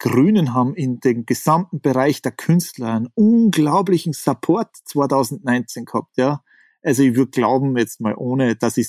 [0.00, 6.42] Grünen haben in dem gesamten Bereich der Künstler einen unglaublichen Support 2019 gehabt, ja.
[6.82, 8.88] Also ich würde glauben, jetzt mal ohne, dass ich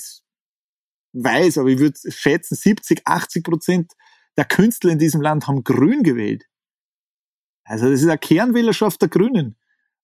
[1.12, 3.92] weiß, aber ich würde schätzen, 70, 80 Prozent
[4.38, 6.46] der Künstler in diesem Land haben Grün gewählt.
[7.64, 9.56] Also das ist eine Kernwählerschaft der Grünen.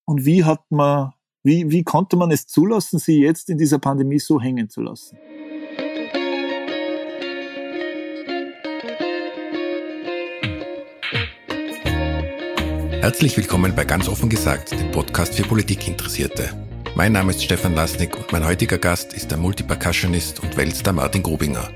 [0.04, 4.18] Und wie hat man, wie, wie konnte man es zulassen, sie jetzt in dieser Pandemie
[4.18, 5.16] so hängen zu lassen?
[13.08, 16.50] Herzlich willkommen bei Ganz offen gesagt, dem Podcast für Politikinteressierte.
[16.94, 21.22] Mein Name ist Stefan Lasnik und mein heutiger Gast ist der Multipercussionist und Weltstar Martin
[21.22, 21.71] Grubinger.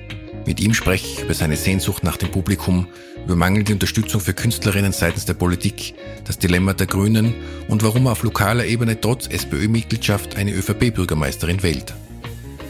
[0.44, 2.86] Mit ihm spreche ich über seine Sehnsucht nach dem Publikum,
[3.24, 5.94] über mangelnde Unterstützung für Künstlerinnen seitens der Politik,
[6.26, 7.32] das Dilemma der Grünen
[7.66, 11.94] und warum er auf lokaler Ebene trotz SPÖ-Mitgliedschaft eine ÖVP-Bürgermeisterin wählt.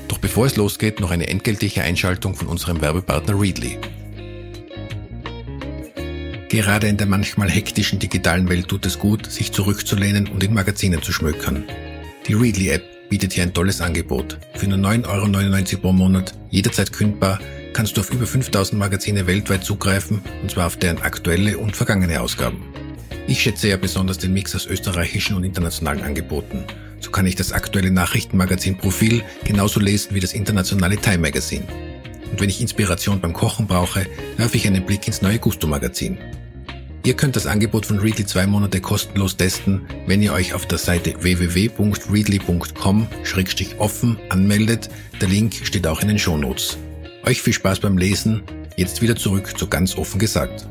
[0.06, 3.80] Doch bevor es losgeht, noch eine entgeltliche Einschaltung von unserem Werbepartner Readly.
[6.52, 11.00] Gerade in der manchmal hektischen digitalen Welt tut es gut, sich zurückzulehnen und in Magazinen
[11.00, 11.64] zu schmökern.
[12.28, 14.36] Die Readly-App bietet hier ein tolles Angebot.
[14.56, 17.40] Für nur 9,99 Euro pro Monat, jederzeit kündbar,
[17.72, 22.20] kannst du auf über 5000 Magazine weltweit zugreifen, und zwar auf deren aktuelle und vergangene
[22.20, 22.62] Ausgaben.
[23.26, 26.64] Ich schätze ja besonders den Mix aus österreichischen und internationalen Angeboten.
[27.00, 31.64] So kann ich das aktuelle Nachrichtenmagazin Profil genauso lesen wie das internationale Time Magazine.
[32.30, 36.18] Und wenn ich Inspiration beim Kochen brauche, werfe ich einen Blick ins neue Gusto Magazin.
[37.04, 40.78] Ihr könnt das Angebot von Readly zwei Monate kostenlos testen, wenn ihr euch auf der
[40.78, 44.88] Seite www.readly.com-offen anmeldet.
[45.20, 46.78] Der Link steht auch in den Shownotes.
[47.24, 48.44] Euch viel Spaß beim Lesen.
[48.76, 50.68] Jetzt wieder zurück zu ganz offen gesagt.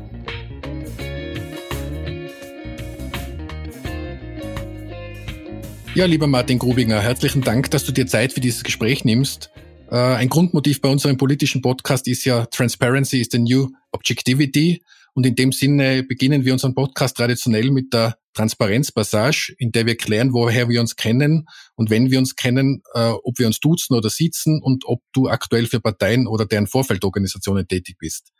[5.94, 9.50] Ja, lieber Martin Grubinger, herzlichen Dank, dass du dir Zeit für dieses Gespräch nimmst.
[9.90, 14.80] Äh, ein Grundmotiv bei unserem politischen Podcast ist ja Transparency is the new Objectivity.
[15.14, 19.96] Und in dem Sinne beginnen wir unseren Podcast traditionell mit der Transparenzpassage, in der wir
[19.96, 23.94] klären, woher wir uns kennen und wenn wir uns kennen, äh, ob wir uns duzen
[23.94, 28.32] oder sitzen und ob du aktuell für Parteien oder deren Vorfeldorganisationen tätig bist.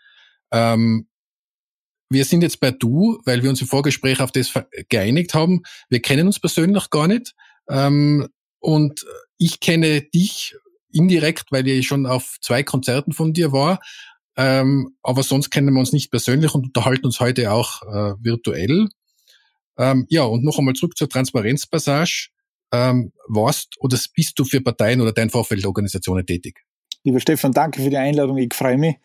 [0.51, 1.09] Ähm,
[2.09, 4.53] wir sind jetzt bei du, weil wir uns im Vorgespräch auf das
[4.89, 5.63] geeinigt haben.
[5.89, 7.35] Wir kennen uns persönlich gar nicht.
[7.69, 8.29] Ähm,
[8.61, 9.05] und
[9.39, 10.55] ich kenne dich
[10.93, 13.81] indirekt, weil ich schon auf zwei Konzerten von dir war.
[14.37, 18.89] Ähm, aber sonst kennen wir uns nicht persönlich und unterhalten uns heute auch äh, virtuell.
[19.79, 22.29] Ähm, ja, und noch einmal zurück zur Transparenzpassage.
[22.73, 26.65] Ähm, warst oder bist du für Parteien oder dein Vorfeldorganisationen tätig?
[27.05, 28.39] Lieber Stefan, danke für die Einladung.
[28.39, 28.97] Ich freue mich.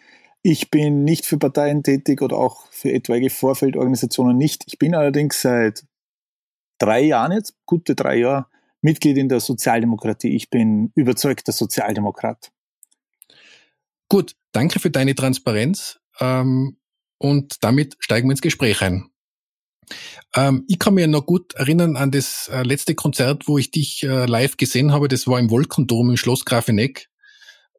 [0.44, 4.64] Ich bin nicht für Parteien tätig oder auch für etwaige Vorfeldorganisationen nicht.
[4.68, 5.84] Ich bin allerdings seit
[6.78, 8.46] drei Jahren jetzt, gute drei Jahre,
[8.82, 10.36] Mitglied in der Sozialdemokratie.
[10.36, 12.52] Ich bin überzeugter Sozialdemokrat.
[14.10, 16.78] Gut, danke für deine Transparenz ähm,
[17.18, 19.10] und damit steigen wir ins Gespräch ein.
[20.36, 24.04] Ähm, ich kann mir noch gut erinnern an das äh, letzte Konzert, wo ich dich
[24.04, 25.08] äh, live gesehen habe.
[25.08, 27.10] Das war im Wolkendom im Schloss Grafeneck.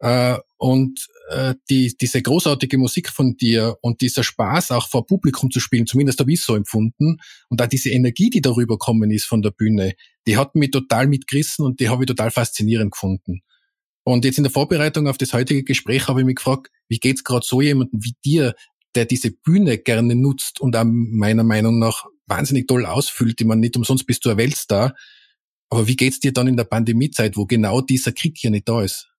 [0.00, 5.50] Äh, und äh, die, diese großartige Musik von dir und dieser Spaß auch vor Publikum
[5.50, 7.18] zu spielen, zumindest habe ich so empfunden,
[7.48, 9.94] und auch diese Energie, die darüber kommen ist von der Bühne,
[10.26, 13.42] die hat mich total mitgerissen und die habe ich total faszinierend gefunden.
[14.08, 17.24] Und jetzt in der Vorbereitung auf das heutige Gespräch habe ich mich gefragt, wie geht's
[17.24, 18.54] gerade so jemandem wie dir,
[18.94, 23.60] der diese Bühne gerne nutzt und auch meiner Meinung nach wahnsinnig toll ausfüllt, die man
[23.60, 24.94] nicht umsonst bist du ein Weltstar.
[25.68, 28.82] Aber wie geht's dir dann in der Pandemiezeit, wo genau dieser Krieg hier nicht da
[28.82, 29.10] ist?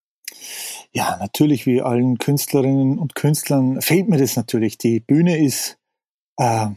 [0.92, 4.80] Ja, natürlich, wie allen Künstlerinnen und Künstlern fehlt mir das natürlich.
[4.80, 5.78] Die Bühne ist
[6.38, 6.70] äh,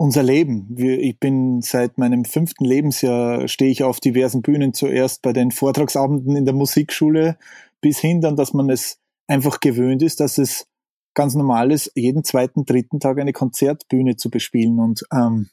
[0.00, 0.74] unser Leben.
[0.78, 6.36] Ich bin seit meinem fünften Lebensjahr, stehe ich auf diversen Bühnen, zuerst bei den Vortragsabenden
[6.36, 7.36] in der Musikschule,
[7.82, 10.66] bis hin dann, dass man es einfach gewöhnt ist, dass es
[11.12, 14.78] ganz normal ist, jeden zweiten, dritten Tag eine Konzertbühne zu bespielen.
[14.78, 15.50] Und ähm,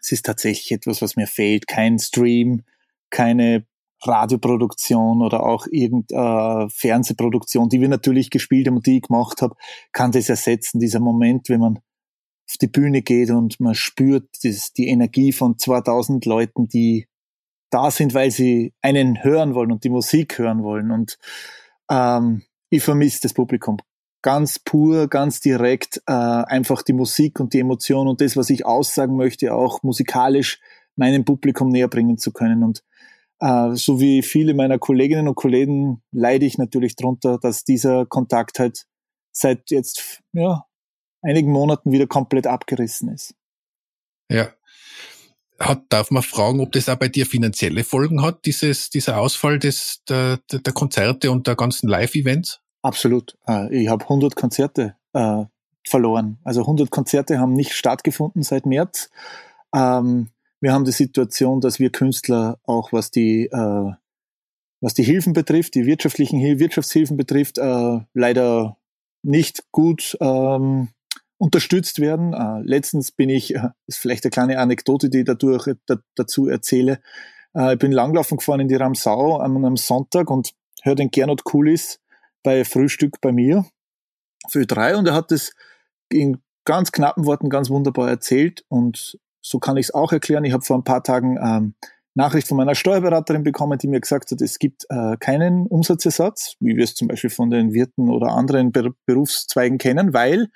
[0.00, 1.68] es ist tatsächlich etwas, was mir fehlt.
[1.68, 2.62] Kein Stream,
[3.10, 3.66] keine
[4.00, 9.54] Radioproduktion oder auch irgendeine Fernsehproduktion, die wir natürlich gespielt haben und die ich gemacht habe,
[9.92, 10.80] kann das ersetzen.
[10.80, 11.80] Dieser Moment, wenn man
[12.48, 17.08] auf die Bühne geht und man spürt das, die Energie von 2000 Leuten, die
[17.70, 20.90] da sind, weil sie einen hören wollen und die Musik hören wollen.
[20.90, 21.18] Und
[21.90, 23.78] ähm, ich vermisse das Publikum.
[24.22, 28.64] Ganz pur, ganz direkt, äh, einfach die Musik und die Emotion und das, was ich
[28.64, 30.60] aussagen möchte, auch musikalisch
[30.96, 32.62] meinem Publikum näher bringen zu können.
[32.62, 32.82] Und
[33.40, 38.58] äh, so wie viele meiner Kolleginnen und Kollegen leide ich natürlich darunter, dass dieser Kontakt
[38.58, 38.86] halt
[39.32, 40.64] seit jetzt ja,
[41.26, 43.34] einigen Monaten wieder komplett abgerissen ist.
[44.30, 44.48] Ja.
[45.58, 49.58] Hat, darf man fragen, ob das auch bei dir finanzielle Folgen hat, dieses, dieser Ausfall
[49.58, 52.60] des, der, der Konzerte und der ganzen Live-Events?
[52.82, 53.38] Absolut.
[53.48, 55.44] Äh, ich habe 100 Konzerte äh,
[55.84, 56.38] verloren.
[56.44, 59.10] Also 100 Konzerte haben nicht stattgefunden seit März.
[59.74, 60.28] Ähm,
[60.60, 63.92] wir haben die Situation, dass wir Künstler auch was die äh,
[64.80, 68.76] was die Hilfen betrifft, die wirtschaftlichen Wirtschaftshilfen betrifft, äh, leider
[69.22, 70.88] nicht gut ähm,
[71.38, 72.32] unterstützt werden.
[72.32, 76.48] Äh, letztens bin ich, äh, ist vielleicht eine kleine Anekdote, die ich dadurch da, dazu
[76.48, 77.00] erzähle.
[77.54, 80.52] Äh, ich bin langlaufen gefahren in die Ramsau am, am Sonntag und
[80.82, 82.00] höre den Gernot Kulis
[82.42, 83.66] bei Frühstück bei mir
[84.48, 85.52] für drei und er hat es
[86.08, 90.44] in ganz knappen Worten ganz wunderbar erzählt und so kann ich es auch erklären.
[90.44, 91.74] Ich habe vor ein paar Tagen ähm,
[92.14, 96.76] Nachricht von meiner Steuerberaterin bekommen, die mir gesagt hat, es gibt äh, keinen Umsatzersatz, wie
[96.76, 100.48] wir es zum Beispiel von den Wirten oder anderen Ber Berufszweigen kennen, weil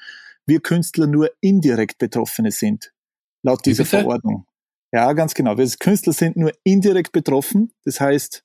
[0.46, 2.92] wir Künstler nur indirekt Betroffene sind,
[3.42, 4.46] laut dieser Verordnung.
[4.92, 5.56] Ja, ganz genau.
[5.56, 7.72] Wir Künstler sind nur indirekt betroffen.
[7.84, 8.44] Das heißt,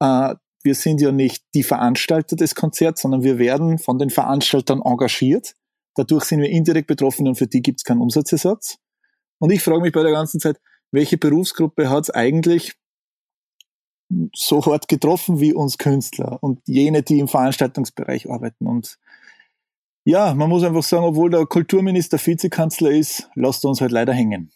[0.00, 4.82] äh, wir sind ja nicht die Veranstalter des Konzerts, sondern wir werden von den Veranstaltern
[4.82, 5.54] engagiert.
[5.96, 8.78] Dadurch sind wir indirekt betroffen und für die gibt es keinen Umsatzersatz.
[9.38, 10.60] Und ich frage mich bei der ganzen Zeit,
[10.92, 12.74] welche Berufsgruppe hat es eigentlich
[14.34, 18.66] so hart getroffen wie uns Künstler und jene, die im Veranstaltungsbereich arbeiten.
[18.66, 18.98] Und
[20.10, 24.12] ja, man muss einfach sagen, obwohl der Kulturminister Vizekanzler ist, lasst er uns halt leider
[24.12, 24.50] hängen.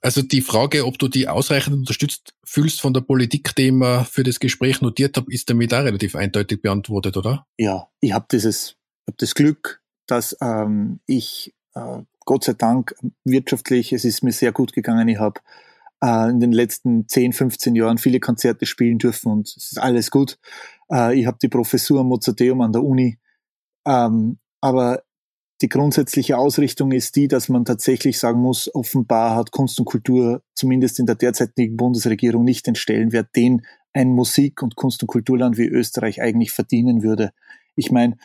[0.00, 4.04] Also die Frage, ob du die ausreichend unterstützt fühlst von der Politik, die ich immer
[4.04, 7.46] für das Gespräch notiert habe, ist damit auch relativ eindeutig beantwortet, oder?
[7.58, 8.76] Ja, ich habe dieses,
[9.08, 14.52] hab das Glück, dass ähm, ich äh, Gott sei Dank wirtschaftlich, es ist mir sehr
[14.52, 15.08] gut gegangen.
[15.08, 15.40] Ich habe
[16.00, 20.12] äh, in den letzten 10, 15 Jahren viele Konzerte spielen dürfen und es ist alles
[20.12, 20.38] gut.
[20.92, 23.18] Äh, ich habe die Professur Mozarteum an der Uni.
[23.88, 25.02] Ähm, aber
[25.62, 30.42] die grundsätzliche Ausrichtung ist die, dass man tatsächlich sagen muss, offenbar hat Kunst und Kultur
[30.54, 33.62] zumindest in der derzeitigen Bundesregierung nicht den Stellenwert, den
[33.92, 37.32] ein Musik- und Kunst- und Kulturland wie Österreich eigentlich verdienen würde.
[37.74, 38.16] Ich meine,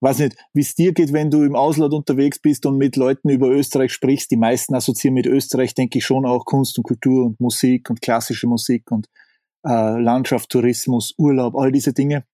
[0.00, 3.28] weiß nicht, wie es dir geht, wenn du im Ausland unterwegs bist und mit Leuten
[3.28, 4.30] über Österreich sprichst.
[4.30, 8.00] Die meisten assoziieren mit Österreich, denke ich, schon auch Kunst und Kultur und Musik und
[8.00, 9.08] klassische Musik und
[9.66, 12.24] äh, Landschaft, Tourismus, Urlaub, all diese Dinge.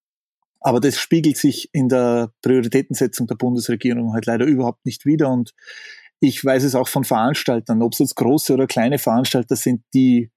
[0.64, 5.28] Aber das spiegelt sich in der Prioritätensetzung der Bundesregierung halt leider überhaupt nicht wieder.
[5.30, 5.52] Und
[6.20, 10.30] ich weiß es auch von Veranstaltern, ob es jetzt große oder kleine Veranstalter sind, die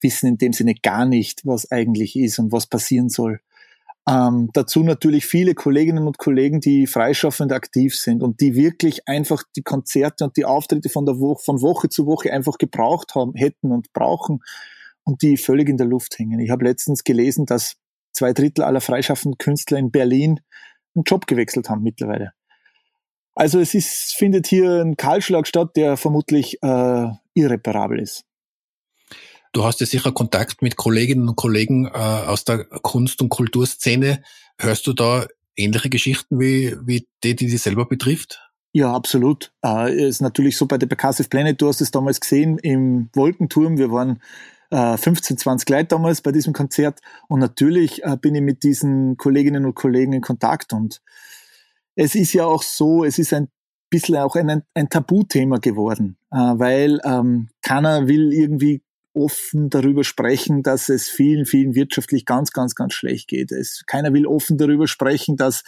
[0.00, 3.40] wissen in dem Sinne gar nicht, was eigentlich ist und was passieren soll.
[4.08, 9.42] Ähm, dazu natürlich viele Kolleginnen und Kollegen, die freischaffend aktiv sind und die wirklich einfach
[9.54, 13.34] die Konzerte und die Auftritte von, der Woche, von Woche zu Woche einfach gebraucht haben,
[13.34, 14.42] hätten und brauchen
[15.04, 16.40] und die völlig in der Luft hängen.
[16.40, 17.76] Ich habe letztens gelesen, dass
[18.14, 20.40] zwei Drittel aller freischaffenden Künstler in Berlin
[20.94, 22.32] einen Job gewechselt haben mittlerweile.
[23.34, 28.24] Also es ist, findet hier ein Kahlschlag statt, der vermutlich äh, irreparabel ist.
[29.52, 34.22] Du hast ja sicher Kontakt mit Kolleginnen und Kollegen äh, aus der Kunst- und Kulturszene.
[34.58, 35.26] Hörst du da
[35.56, 38.40] ähnliche Geschichten wie, wie die, die dich selber betrifft?
[38.72, 39.52] Ja, absolut.
[39.64, 43.78] Äh, ist natürlich so bei der Percussive Planet, du hast es damals gesehen im Wolkenturm.
[43.78, 44.20] Wir waren
[44.74, 47.00] 15, äh, 20 Leute damals bei diesem Konzert.
[47.28, 50.72] Und natürlich äh, bin ich mit diesen Kolleginnen und Kollegen in Kontakt.
[50.72, 51.00] Und
[51.94, 53.48] es ist ja auch so, es ist ein
[53.90, 58.82] bisschen auch ein, ein Tabuthema geworden, äh, weil ähm, keiner will irgendwie
[59.14, 63.52] offen darüber sprechen, dass es vielen, vielen wirtschaftlich ganz, ganz, ganz schlecht geht.
[63.52, 65.62] Es, keiner will offen darüber sprechen, dass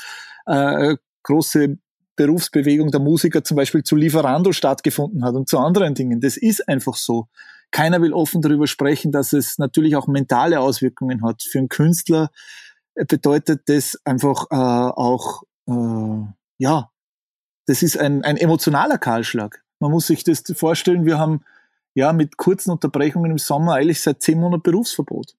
[0.46, 1.78] äh, große
[2.16, 6.20] Berufsbewegung der Musiker zum Beispiel zu Lieferando stattgefunden hat und zu anderen Dingen.
[6.20, 7.28] Das ist einfach so.
[7.70, 11.42] Keiner will offen darüber sprechen, dass es natürlich auch mentale Auswirkungen hat.
[11.42, 12.30] Für einen Künstler
[12.94, 16.24] äh, bedeutet das einfach äh, auch, äh,
[16.58, 16.90] ja,
[17.66, 19.62] das ist ein, ein emotionaler Kahlschlag.
[19.80, 21.42] Man muss sich das vorstellen, wir haben
[21.94, 25.34] ja mit kurzen Unterbrechungen im Sommer eigentlich seit zehn Monaten Berufsverbot.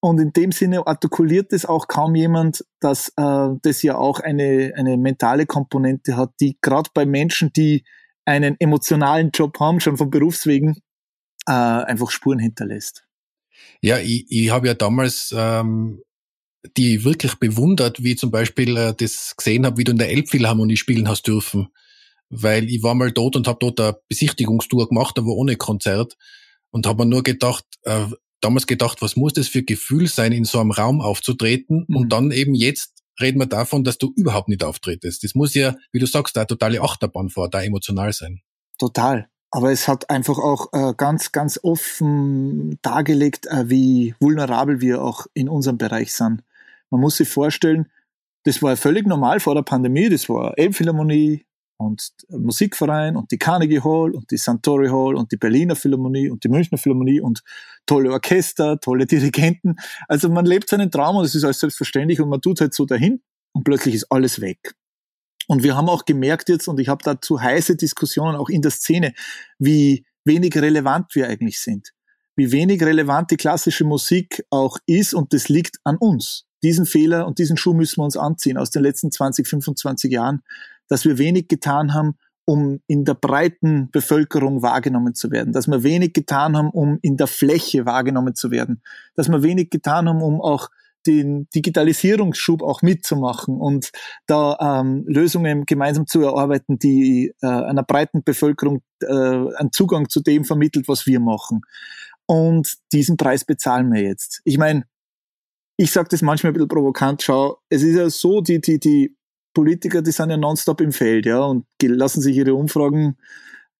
[0.00, 4.72] Und in dem Sinne artikuliert es auch kaum jemand, dass äh, das ja auch eine,
[4.76, 7.84] eine mentale Komponente hat, die gerade bei Menschen, die
[8.24, 10.82] einen emotionalen Job haben, schon von Berufswegen,
[11.46, 13.04] äh, einfach Spuren hinterlässt.
[13.80, 16.02] Ja, ich, ich habe ja damals ähm,
[16.76, 20.76] die wirklich bewundert, wie zum Beispiel äh, das gesehen habe, wie du in der Elbphilharmonie
[20.76, 21.68] spielen hast dürfen.
[22.28, 26.16] Weil ich war mal dort und habe dort eine Besichtigungstour gemacht, aber ohne Konzert.
[26.70, 28.06] Und habe mir nur gedacht, äh,
[28.40, 31.84] damals gedacht, was muss das für Gefühl sein, in so einem Raum aufzutreten?
[31.88, 31.96] Mhm.
[31.96, 35.24] Und dann eben jetzt reden wir davon, dass du überhaupt nicht auftretest.
[35.24, 38.42] Das muss ja, wie du sagst, da totale Achterbahn vor, da emotional sein.
[38.78, 39.28] Total.
[39.50, 45.26] Aber es hat einfach auch äh, ganz, ganz offen dargelegt, äh, wie vulnerabel wir auch
[45.34, 46.42] in unserem Bereich sind.
[46.90, 47.90] Man muss sich vorstellen,
[48.44, 50.08] das war völlig normal vor der Pandemie.
[50.08, 51.46] Das war Elbphilharmonie
[51.78, 56.44] und Musikverein und die Carnegie Hall und die Santori Hall und die Berliner Philharmonie und
[56.44, 57.42] die Münchner Philharmonie und
[57.86, 59.76] tolle Orchester, tolle Dirigenten.
[60.08, 62.86] Also man lebt seinen Traum und es ist alles selbstverständlich und man tut halt so
[62.86, 63.20] dahin
[63.52, 64.74] und plötzlich ist alles weg.
[65.46, 68.70] Und wir haben auch gemerkt jetzt, und ich habe dazu heiße Diskussionen auch in der
[68.70, 69.14] Szene,
[69.58, 71.92] wie wenig relevant wir eigentlich sind.
[72.34, 76.44] Wie wenig relevant die klassische Musik auch ist und das liegt an uns.
[76.62, 80.42] Diesen Fehler und diesen Schuh müssen wir uns anziehen aus den letzten 20, 25 Jahren,
[80.88, 85.82] dass wir wenig getan haben, um in der breiten Bevölkerung wahrgenommen zu werden, dass wir
[85.82, 88.82] wenig getan haben, um in der Fläche wahrgenommen zu werden,
[89.14, 90.70] dass wir wenig getan haben, um auch
[91.06, 93.90] den Digitalisierungsschub auch mitzumachen und
[94.26, 100.20] da ähm, Lösungen gemeinsam zu erarbeiten, die äh, einer breiten Bevölkerung äh, einen Zugang zu
[100.20, 101.62] dem vermittelt, was wir machen.
[102.26, 104.40] Und diesen Preis bezahlen wir jetzt.
[104.44, 104.84] Ich meine,
[105.76, 109.16] ich sage das manchmal ein bisschen provokant, schau, es ist ja so, die, die, die
[109.54, 113.16] Politiker, die sind ja nonstop im Feld, ja, und lassen sich ihre Umfragen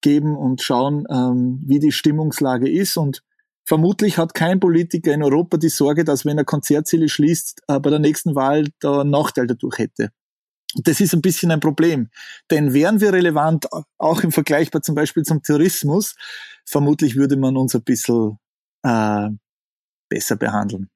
[0.01, 3.23] geben und schauen, ähm, wie die Stimmungslage ist und
[3.67, 7.91] Vermutlich hat kein Politiker in Europa die Sorge, dass wenn er Konzertsäle schließt, äh, bei
[7.91, 10.11] der nächsten Wahl da einen Nachteil dadurch hätte.
[10.85, 12.09] Das ist ein bisschen ein Problem.
[12.51, 13.67] Denn wären wir relevant,
[13.99, 16.15] auch im Vergleich zum Beispiel zum Tourismus,
[16.65, 18.39] vermutlich würde man uns ein bisschen
[18.85, 19.29] äh,
[20.09, 20.89] besser behandeln.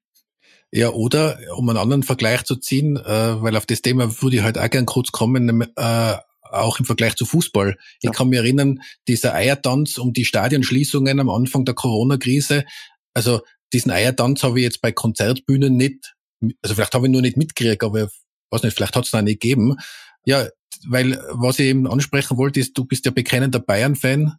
[0.71, 4.43] Ja, oder um einen anderen Vergleich zu ziehen, äh, weil auf das Thema würde ich
[4.43, 6.15] halt auch gern kurz kommen, äh,
[6.51, 7.75] auch im Vergleich zu Fußball.
[8.01, 8.11] Ja.
[8.11, 12.65] Ich kann mich erinnern, dieser Eiertanz um die Stadionschließungen am Anfang der Corona-Krise.
[13.13, 13.41] Also
[13.73, 16.13] diesen Eiertanz habe ich jetzt bei Konzertbühnen nicht,
[16.61, 18.09] also vielleicht habe ich nur nicht mitgekriegt, aber
[18.49, 19.77] weiß nicht, vielleicht hat es noch nicht gegeben.
[20.25, 20.47] Ja,
[20.87, 24.35] weil was ich eben ansprechen wollte, ist, du bist ja bekennender Bayern-Fan.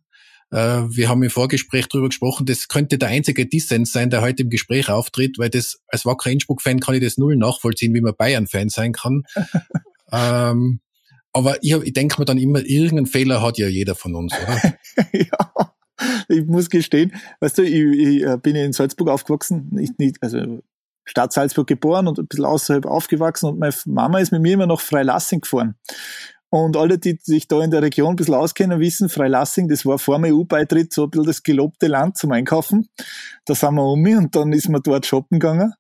[0.50, 4.42] Äh, wir haben im Vorgespräch darüber gesprochen, das könnte der einzige Dissens sein, der heute
[4.42, 8.14] im Gespräch auftritt, weil das als wackerer Innsbruck-Fan kann ich das null nachvollziehen, wie man
[8.16, 9.22] Bayern-Fan sein kann.
[10.12, 10.80] ähm,
[11.32, 14.74] aber ich, ich denke mir dann immer, irgendeinen Fehler hat ja jeder von uns, oder?
[15.12, 15.72] ja,
[16.28, 20.60] ich muss gestehen, weißt du, ich, ich äh, bin in Salzburg aufgewachsen, nicht, nicht, also
[21.04, 24.66] Stadt Salzburg geboren und ein bisschen außerhalb aufgewachsen und meine Mama ist mit mir immer
[24.66, 25.74] nach Freilassing gefahren.
[26.48, 29.98] Und alle, die sich da in der Region ein bisschen auskennen, wissen, Freilassing, das war
[29.98, 32.90] vor dem EU-Beitritt so ein bisschen das gelobte Land zum Einkaufen.
[33.46, 35.72] Da sind wir um und dann ist man dort shoppen gegangen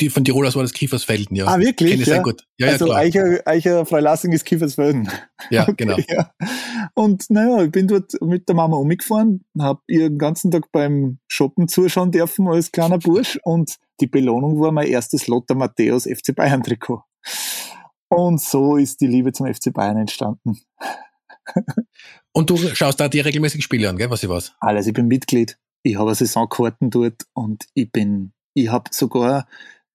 [0.00, 1.46] die von Tirol aus war das Kiefersfelden, ja.
[1.46, 1.90] Ah, wirklich?
[1.90, 2.14] Kenne ich ja.
[2.14, 2.44] sehr gut.
[2.58, 5.08] Ja, also ja, Eicher, Eicher Freilassing ist Kiefersfelden.
[5.50, 5.96] Ja, okay, genau.
[6.08, 6.32] Ja.
[6.94, 11.18] Und naja, ich bin dort mit der Mama umgefahren, habe ihr den ganzen Tag beim
[11.28, 16.34] Shoppen zuschauen dürfen als kleiner Bursch und die Belohnung war mein erstes Lothar Matthäus FC
[16.34, 17.02] Bayern Trikot.
[18.08, 20.58] Und so ist die Liebe zum FC Bayern entstanden.
[22.32, 24.54] Und du schaust da die regelmäßigen Spiele an, gell, was ich weiß?
[24.58, 25.58] Alles, ich bin Mitglied.
[25.82, 29.46] Ich habe Saisonkarten dort und ich bin, ich habe sogar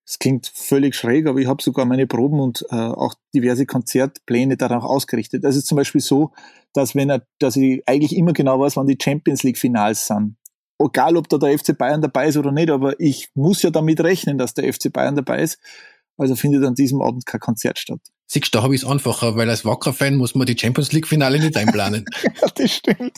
[0.10, 4.58] es klingt völlig schräg, aber ich habe sogar meine Proben und äh, auch diverse Konzertpläne
[4.58, 5.44] danach ausgerichtet.
[5.44, 6.32] Das ist zum Beispiel so,
[6.74, 10.36] dass wenn er, dass ich eigentlich immer genau weiß, wann die Champions League Finals sind.
[10.84, 14.02] Egal, ob da der FC Bayern dabei ist oder nicht, aber ich muss ja damit
[14.02, 15.60] rechnen, dass der FC Bayern dabei ist.
[16.18, 18.00] Also findet an diesem Abend kein Konzert statt.
[18.26, 21.40] Siehst du, da habe ich es einfacher, weil als Wacker-Fan muss man die Champions League-Finale
[21.40, 22.06] nicht einplanen.
[22.24, 23.18] ja, das stimmt.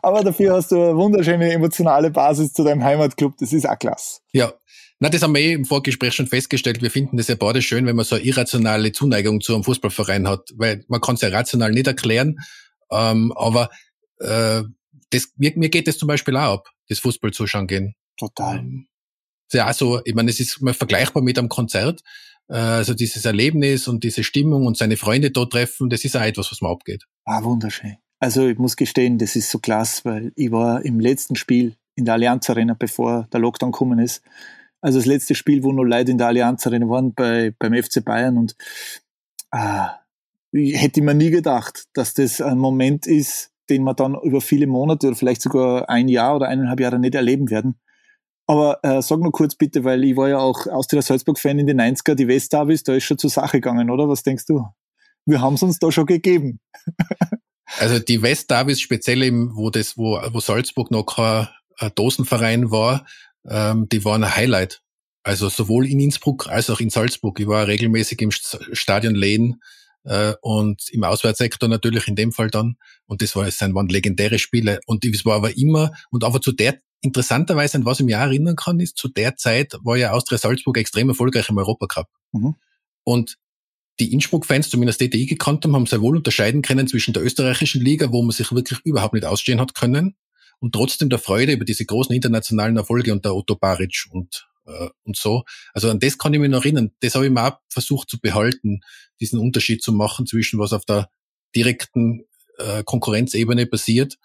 [0.00, 3.36] Aber dafür hast du eine wunderschöne emotionale Basis zu deinem Heimatclub.
[3.38, 4.20] Das ist auch klasse.
[4.32, 4.54] Ja,
[5.00, 6.82] na, das haben wir eh im Vorgespräch schon festgestellt.
[6.82, 10.28] Wir finden das ja beide schön, wenn man so eine irrationale Zuneigung zu einem Fußballverein
[10.28, 12.38] hat, weil man kann es ja rational nicht erklären.
[12.90, 13.70] Ähm, aber
[14.18, 14.62] äh,
[15.08, 17.94] das, mir, mir geht das zum Beispiel auch ab, das Fußball zuschauen gehen.
[18.18, 18.58] Total.
[18.58, 18.88] Ähm,
[19.52, 22.02] ja so, ich meine, es ist mal vergleichbar mit einem Konzert.
[22.48, 26.22] Äh, also dieses Erlebnis und diese Stimmung und seine Freunde dort treffen, das ist auch
[26.22, 27.06] etwas, was man abgeht.
[27.24, 27.96] Ah, wunderschön.
[28.18, 32.04] Also ich muss gestehen, das ist so klasse, weil ich war im letzten Spiel in
[32.04, 34.22] der Allianz Arena, bevor der Lockdown gekommen ist,
[34.80, 38.04] also das letzte Spiel, wo nur Leute in der Allianz Arena waren bei, beim FC
[38.04, 38.56] Bayern und
[39.52, 39.86] äh,
[40.52, 44.66] ich hätte mir nie gedacht, dass das ein Moment ist, den wir dann über viele
[44.66, 47.76] Monate oder vielleicht sogar ein Jahr oder eineinhalb Jahre nicht erleben werden.
[48.48, 51.80] Aber äh, sag nur kurz bitte, weil ich war ja auch Austria Salzburg-Fan in den
[51.80, 54.08] 90er, die Westdavis, da ist schon zur Sache gegangen, oder?
[54.08, 54.66] Was denkst du?
[55.24, 56.58] Wir haben es uns da schon gegeben.
[57.78, 61.46] also die Westdavis, speziell im, wo das, wo, wo Salzburg noch kein
[61.94, 63.06] Dosenverein war,
[63.48, 64.82] ähm, die waren ein Highlight.
[65.22, 67.38] Also sowohl in Innsbruck als auch in Salzburg.
[67.40, 69.60] Ich war regelmäßig im Stadion Lehn
[70.04, 72.76] äh, und im Auswärtssektor natürlich in dem Fall dann.
[73.06, 74.80] Und das war, es waren legendäre Spiele.
[74.86, 78.20] Und es war aber immer, und aber zu der, interessanterweise, an was ich mich auch
[78.20, 82.08] erinnern kann, ist, zu der Zeit war ja Austria Salzburg extrem erfolgreich im Europacup.
[82.32, 82.54] Mhm.
[83.04, 83.36] Und
[83.98, 87.22] die Innsbruck-Fans, zumindest die, die ich gekannt haben, haben sehr wohl unterscheiden können zwischen der
[87.22, 90.16] österreichischen Liga, wo man sich wirklich überhaupt nicht ausstehen hat können,
[90.60, 94.88] und trotzdem der Freude über diese großen internationalen Erfolge und der Otto Baric und, äh,
[95.04, 95.44] und so.
[95.72, 96.92] Also an das kann ich mich noch erinnern.
[97.00, 98.80] Das habe ich mir auch versucht zu behalten,
[99.20, 101.10] diesen Unterschied zu machen zwischen was auf der
[101.54, 102.24] direkten
[102.58, 104.18] äh, Konkurrenzebene passiert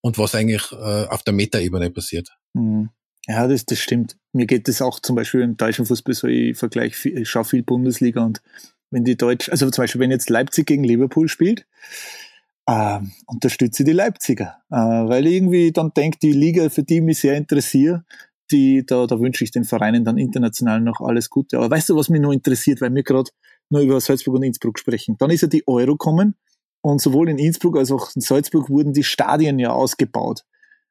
[0.00, 2.30] und was eigentlich äh, auf der Metaebene passiert.
[2.54, 2.90] Mhm.
[3.26, 4.16] Ja, das, das stimmt.
[4.32, 7.62] Mir geht das auch zum Beispiel im deutschen Fußball so, ich vergleiche, ich schaue viel
[7.62, 8.40] Bundesliga und
[8.90, 11.64] wenn die Deutsch, also zum Beispiel, wenn jetzt Leipzig gegen Liverpool spielt,
[12.70, 17.02] äh, unterstütze die Leipziger, äh, weil ich irgendwie dann denke, die Liga, für die ich
[17.02, 18.04] mich sehr interessiere,
[18.52, 21.58] die, da, da wünsche ich den Vereinen dann international noch alles Gute.
[21.58, 23.30] Aber weißt du, was mich noch interessiert, weil wir gerade
[23.70, 25.16] nur über Salzburg und Innsbruck sprechen?
[25.18, 26.36] Dann ist ja die Euro kommen
[26.80, 30.44] und sowohl in Innsbruck als auch in Salzburg wurden die Stadien ja ausgebaut.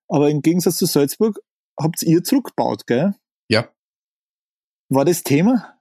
[0.09, 1.39] Aber im Gegensatz zu Salzburg
[1.79, 3.15] habt ihr zurückgebaut, gell?
[3.49, 3.69] Ja.
[4.89, 5.78] War das Thema?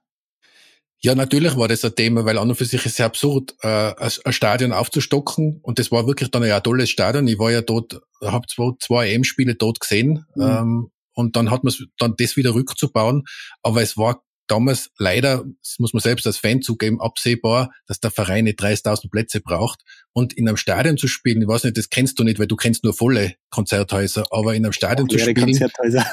[1.01, 3.55] Ja, natürlich war das ein Thema, weil an und für sich ist es sehr absurd,
[3.61, 5.59] äh, ein Stadion aufzustocken.
[5.61, 7.27] Und das war wirklich dann ja ein tolles Stadion.
[7.27, 10.25] Ich war ja dort, habe zwei, zwei EM-Spiele dort gesehen.
[10.35, 10.41] Mhm.
[10.41, 13.23] Ähm, und dann hat man dann das wieder rückzubauen.
[13.63, 18.11] Aber es war damals leider, das muss man selbst als Fan zugeben, absehbar, dass der
[18.11, 19.81] Verein nicht 30.000 Plätze braucht.
[20.11, 22.55] Und in einem Stadion zu spielen, ich weiß nicht, das kennst du nicht, weil du
[22.55, 25.45] kennst nur volle Konzerthäuser, aber in einem Stadion Auch zu spielen.
[25.45, 26.05] Konzerthäuser.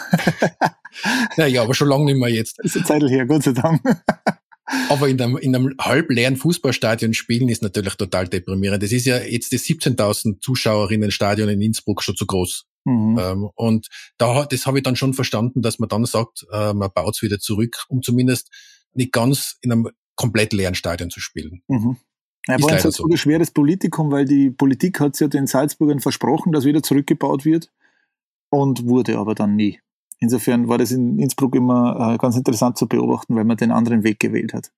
[1.37, 2.59] naja, aber schon lange nicht mehr jetzt.
[2.59, 3.83] Das ist eine Zeit her, Gott sei Dank.
[4.89, 8.83] Aber in einem, in einem halbleeren Fußballstadion spielen ist natürlich total deprimierend.
[8.83, 12.67] Das ist ja jetzt das 17.000 Zuschauerinnen-Stadion in Innsbruck schon zu groß.
[12.85, 13.19] Mhm.
[13.19, 16.91] Ähm, und da, das habe ich dann schon verstanden, dass man dann sagt, äh, man
[16.93, 18.51] baut es wieder zurück, um zumindest
[18.93, 21.63] nicht ganz in einem komplett leeren Stadion zu spielen.
[21.69, 21.97] Mhm.
[22.49, 23.05] Ja, war ein so.
[23.05, 27.73] ein schweres Politikum, weil die Politik hat ja den Salzburgern versprochen, dass wieder zurückgebaut wird
[28.51, 29.81] und wurde aber dann nie.
[30.19, 34.03] Insofern war das in Innsbruck immer äh, ganz interessant zu beobachten, weil man den anderen
[34.03, 34.71] Weg gewählt hat.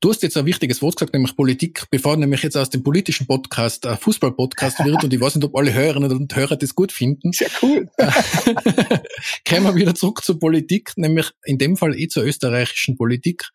[0.00, 3.26] Du hast jetzt ein wichtiges Wort gesagt, nämlich Politik, bevor nämlich jetzt aus dem politischen
[3.26, 6.92] Podcast ein Fußball-Podcast wird und ich weiß nicht, ob alle Hörerinnen und Hörer das gut
[6.92, 7.32] finden.
[7.32, 7.88] Sehr cool.
[9.48, 13.50] Kommen wir wieder zurück zur Politik, nämlich in dem Fall eh zur österreichischen Politik.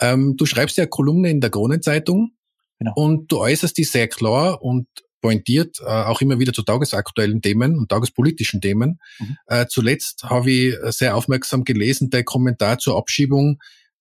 [0.00, 2.32] Ähm, du schreibst ja eine Kolumne in der Kronenzeitung
[2.78, 2.92] genau.
[2.94, 4.86] und du äußerst die sehr klar und
[5.20, 9.00] pointiert, äh, auch immer wieder zu tagesaktuellen Themen und tagespolitischen Themen.
[9.18, 9.36] Mhm.
[9.46, 13.58] Äh, zuletzt habe ich sehr aufmerksam gelesen, der Kommentar zur Abschiebung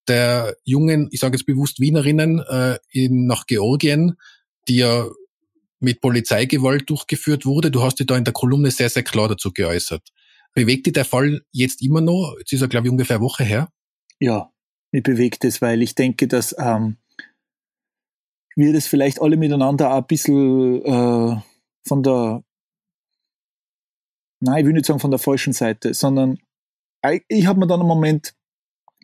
[0.08, 4.16] der jungen, ich sage jetzt bewusst Wienerinnen äh, in, nach Georgien,
[4.68, 5.08] die ja
[5.80, 7.72] mit Polizeigewalt durchgeführt wurde.
[7.72, 10.10] Du hast dich da in der Kolumne sehr, sehr klar dazu geäußert.
[10.54, 12.36] Bewegt dich der Fall jetzt immer noch?
[12.40, 13.70] Jetzt ist er, glaube ich, ungefähr eine Woche her.
[14.20, 14.52] Ja,
[14.92, 16.98] mich bewegt es, weil ich denke, dass ähm,
[18.58, 21.40] wir das vielleicht alle miteinander auch ein bisschen äh,
[21.88, 22.44] von der,
[24.40, 26.40] nein, ich will nicht sagen von der falschen Seite, sondern
[27.28, 28.34] ich habe mir dann einen Moment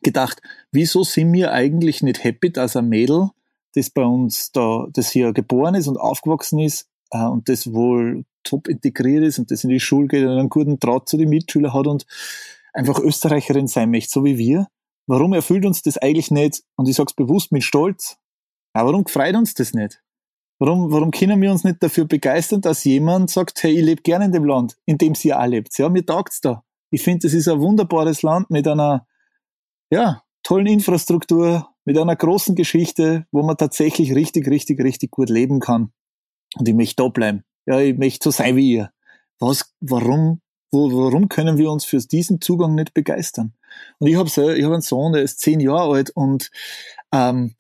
[0.02, 3.30] gedacht, wieso sind wir eigentlich nicht happy, dass ein Mädel,
[3.76, 8.26] das bei uns da, das hier geboren ist und aufgewachsen ist äh, und das wohl
[8.44, 11.30] top integriert ist und das in die Schule geht und einen guten Draht zu den
[11.30, 12.08] Mitschülern hat und
[12.74, 14.68] einfach Österreicherin sein möchte, so wie wir.
[15.06, 16.64] Warum erfüllt uns das eigentlich nicht?
[16.76, 18.18] Und ich sage es bewusst mit Stolz,
[18.74, 20.02] aber warum freut uns das nicht?
[20.60, 24.26] Warum, warum können wir uns nicht dafür begeistern, dass jemand sagt, hey, ich lebe gerne
[24.26, 25.78] in dem Land, in dem sie auch lebt?
[25.78, 26.64] Ja, mir taugt's da.
[26.90, 29.08] Ich finde, das ist ein wunderbares Land mit einer,
[29.90, 35.60] ja, tollen Infrastruktur, mit einer großen Geschichte, wo man tatsächlich richtig, richtig, richtig gut leben
[35.60, 35.92] kann.
[36.56, 37.44] Und ich möchte da bleiben.
[37.66, 38.92] Ja, ich möchte so sein wie ihr.
[39.40, 43.54] Was, warum, wo, warum können wir uns für diesen Zugang nicht begeistern?
[44.00, 46.52] Und ich habe ich hab einen Sohn, der ist zehn Jahre alt und
[47.12, 47.56] ähm,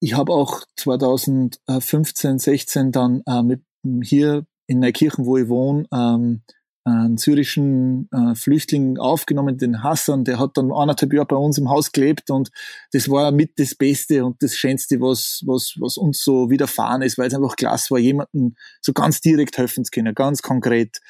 [0.00, 3.62] ich habe auch 2015, 16 dann äh, mit
[4.02, 6.42] hier in Neukirchen, wo ich wohne, ähm,
[6.84, 11.68] einen syrischen äh, Flüchtling aufgenommen, den Hassan, der hat dann anderthalb Jahre bei uns im
[11.68, 12.50] Haus gelebt und
[12.92, 17.18] das war mit das Beste und das Schönste, was, was, was uns so widerfahren ist,
[17.18, 21.00] weil es einfach klasse war, jemanden so ganz direkt helfen zu können, ganz konkret.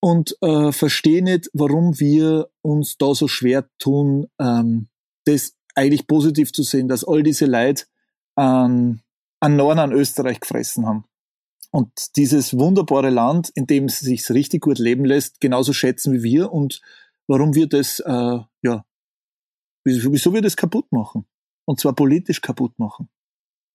[0.00, 4.88] Und äh, verstehe nicht, warum wir uns da so schwer tun, ähm,
[5.24, 7.84] das eigentlich positiv zu sehen, dass all diese Leute
[8.36, 9.02] an,
[9.40, 11.04] an Norden an Österreich gefressen haben.
[11.70, 16.22] Und dieses wunderbare Land, in dem es sich richtig gut leben lässt, genauso schätzen wie
[16.22, 16.80] wir und
[17.26, 18.84] warum wir das, äh, ja,
[19.84, 21.26] wieso wir das kaputt machen.
[21.64, 23.08] Und zwar politisch kaputt machen.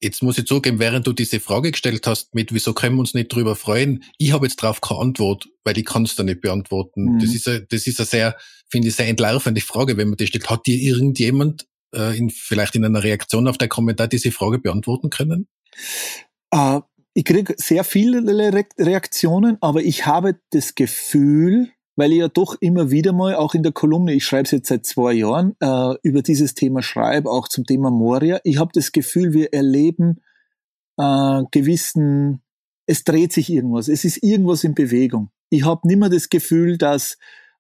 [0.02, 3.14] Jetzt muss ich zugeben, während du diese Frage gestellt hast, mit wieso können wir uns
[3.14, 6.40] nicht drüber freuen, ich habe jetzt darauf keine Antwort, weil ich kann es da nicht
[6.40, 7.16] beantworten.
[7.16, 7.20] Mhm.
[7.20, 8.38] Das ist eine, das ist eine sehr,
[8.70, 10.50] finde ich, sehr entlarvende Frage, wenn man die stellt.
[10.50, 15.10] Hat dir irgendjemand äh, in, vielleicht in einer Reaktion auf den Kommentar diese Frage beantworten
[15.10, 15.48] können?
[16.52, 16.82] Äh,
[17.14, 18.22] ich kriege sehr viele
[18.54, 23.56] Re Reaktionen, aber ich habe das Gefühl, weil ich ja doch immer wieder mal, auch
[23.56, 27.30] in der Kolumne, ich schreibe es jetzt seit zwei Jahren, äh, über dieses Thema schreibe,
[27.30, 30.22] auch zum Thema Moria, ich habe das Gefühl, wir erleben
[30.98, 32.42] äh, gewissen,
[32.86, 35.30] es dreht sich irgendwas, es ist irgendwas in Bewegung.
[35.50, 37.18] Ich habe nimmer das Gefühl, dass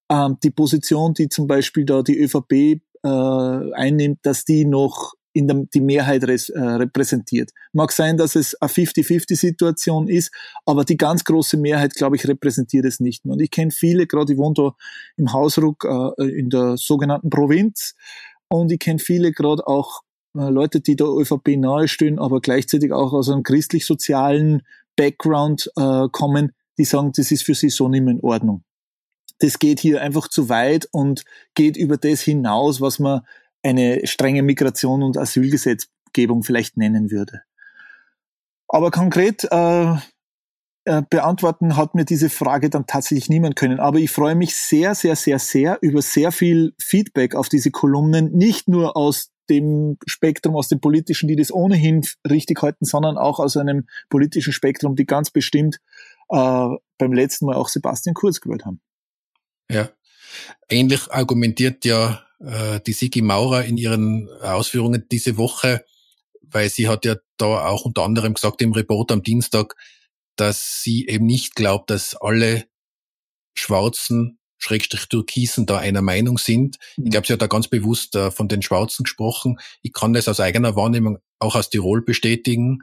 [0.09, 5.47] ähm, die Position, die zum Beispiel da die ÖVP äh, einnimmt, dass die noch in
[5.47, 7.51] der, die Mehrheit res, äh, repräsentiert.
[7.71, 10.31] Mag sein, dass es eine 50-50-Situation ist,
[10.65, 13.33] aber die ganz große Mehrheit, glaube ich, repräsentiert es nicht mehr.
[13.33, 14.71] Und ich kenne viele, gerade ich wohne da
[15.17, 17.95] im Hausruck äh, in der sogenannten Provinz,
[18.49, 20.01] und ich kenne viele gerade auch
[20.35, 24.63] äh, Leute, die der ÖVP nahestehen, aber gleichzeitig auch aus einem christlich-sozialen
[24.95, 28.63] Background äh, kommen, die sagen, das ist für sie so nicht mehr in Ordnung.
[29.39, 31.23] Das geht hier einfach zu weit und
[31.55, 33.21] geht über das hinaus, was man
[33.63, 37.41] eine strenge Migration und Asylgesetzgebung vielleicht nennen würde.
[38.67, 39.95] Aber konkret äh,
[40.85, 43.79] äh, beantworten hat mir diese Frage dann tatsächlich niemand können.
[43.79, 48.31] Aber ich freue mich sehr, sehr, sehr, sehr über sehr viel Feedback auf diese Kolumnen,
[48.31, 53.39] nicht nur aus dem Spektrum, aus dem politischen, die das ohnehin richtig halten, sondern auch
[53.39, 55.79] aus einem politischen Spektrum, die ganz bestimmt
[56.29, 58.79] äh, beim letzten Mal auch Sebastian Kurz gewählt haben.
[59.71, 59.89] Ja.
[60.69, 65.85] Ähnlich argumentiert ja äh, die Sigi Maurer in ihren Ausführungen diese Woche,
[66.41, 69.75] weil sie hat ja da auch unter anderem gesagt im Report am Dienstag,
[70.35, 72.65] dass sie eben nicht glaubt, dass alle
[73.55, 76.77] Schwarzen Schrägstrich Türkisen da einer Meinung sind.
[76.97, 77.09] Ich mhm.
[77.11, 79.57] glaube, sie hat da ganz bewusst äh, von den Schwarzen gesprochen.
[79.81, 82.79] Ich kann das aus eigener Wahrnehmung auch aus Tirol bestätigen.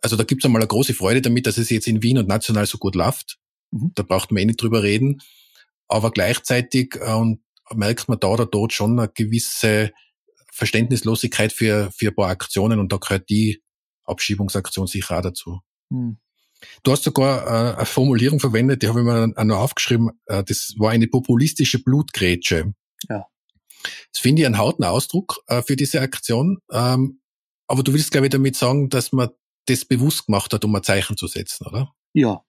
[0.00, 2.28] Also da gibt es einmal eine große Freude damit, dass es jetzt in Wien und
[2.28, 3.38] national so gut läuft.
[3.70, 3.92] Mhm.
[3.94, 5.20] Da braucht man eh nicht drüber reden.
[5.88, 7.40] Aber gleichzeitig äh, und
[7.74, 9.92] merkt man da oder dort schon eine gewisse
[10.52, 13.62] Verständnislosigkeit für, für ein paar Aktionen und da gehört die
[14.04, 15.60] Abschiebungsaktion sicher auch dazu.
[15.90, 16.18] Mhm.
[16.82, 20.42] Du hast sogar äh, eine Formulierung verwendet, die habe ich mir auch noch aufgeschrieben, äh,
[20.42, 22.74] das war eine populistische Blutgrätsche.
[23.08, 23.26] Ja.
[24.12, 26.58] Das finde ich einen harten Ausdruck für diese Aktion.
[26.72, 27.20] Ähm,
[27.68, 29.28] aber du willst, glaube ich, damit sagen, dass man
[29.66, 31.92] das bewusst gemacht hat, um ein Zeichen zu setzen, oder?
[32.12, 32.42] Ja,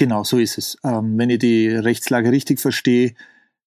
[0.00, 0.78] genau, so ist es.
[0.82, 3.14] Ähm, wenn ich die Rechtslage richtig verstehe,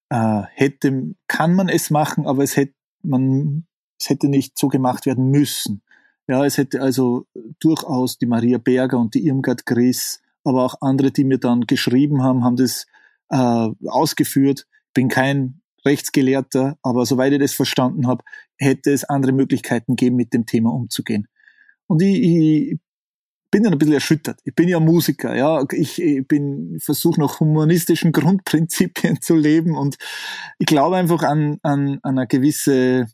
[0.09, 3.67] äh, hätte, kann man es machen, aber es hätte, man,
[3.99, 5.83] es hätte nicht so gemacht werden müssen.
[6.27, 7.27] Ja, es hätte also
[7.59, 12.23] durchaus die Maria Berger und die Irmgard Gries, aber auch andere, die mir dann geschrieben
[12.23, 12.87] haben, haben das
[13.29, 14.65] äh, ausgeführt.
[14.95, 18.23] Bin kein Rechtsgelehrter, aber soweit ich das verstanden habe,
[18.57, 21.27] hätte es andere Möglichkeiten geben, mit dem Thema umzugehen.
[21.85, 22.79] Und ich, ich
[23.53, 24.39] bin dann ein bisschen erschüttert.
[24.45, 25.63] Ich bin ja Musiker, ja.
[25.73, 29.97] Ich, ich bin, versuche nach humanistischen Grundprinzipien zu leben und
[30.57, 33.05] ich glaube einfach an, an, an eine gewisse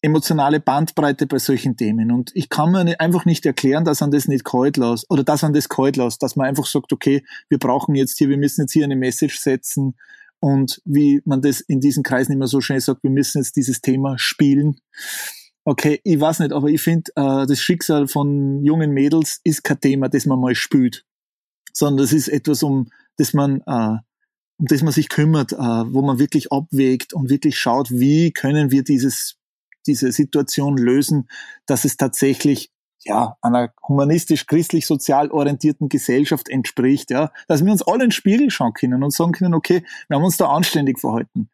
[0.00, 2.12] emotionale Bandbreite bei solchen Themen.
[2.12, 5.42] Und ich kann mir einfach nicht erklären, dass man das nicht kalt lässt oder dass
[5.42, 8.62] man das kalt lässt, dass man einfach sagt, okay, wir brauchen jetzt hier, wir müssen
[8.62, 9.96] jetzt hier eine Message setzen
[10.38, 13.80] und wie man das in diesen Kreisen immer so schnell sagt, wir müssen jetzt dieses
[13.80, 14.76] Thema spielen.
[15.70, 19.78] Okay, ich weiß nicht, aber ich finde, äh, das Schicksal von jungen Mädels ist kein
[19.78, 21.04] Thema, das man mal spült,
[21.72, 23.98] sondern das ist etwas, um das man äh,
[24.58, 28.72] um das man sich kümmert, äh, wo man wirklich abwägt und wirklich schaut, wie können
[28.72, 29.36] wir dieses
[29.86, 31.28] diese Situation lösen,
[31.66, 32.72] dass es tatsächlich
[33.04, 38.72] ja, einer humanistisch-christlich-sozial orientierten Gesellschaft entspricht, ja, dass wir uns alle in den Spiegel schauen
[38.72, 41.48] können und sagen können, okay, wir haben uns da anständig verhalten.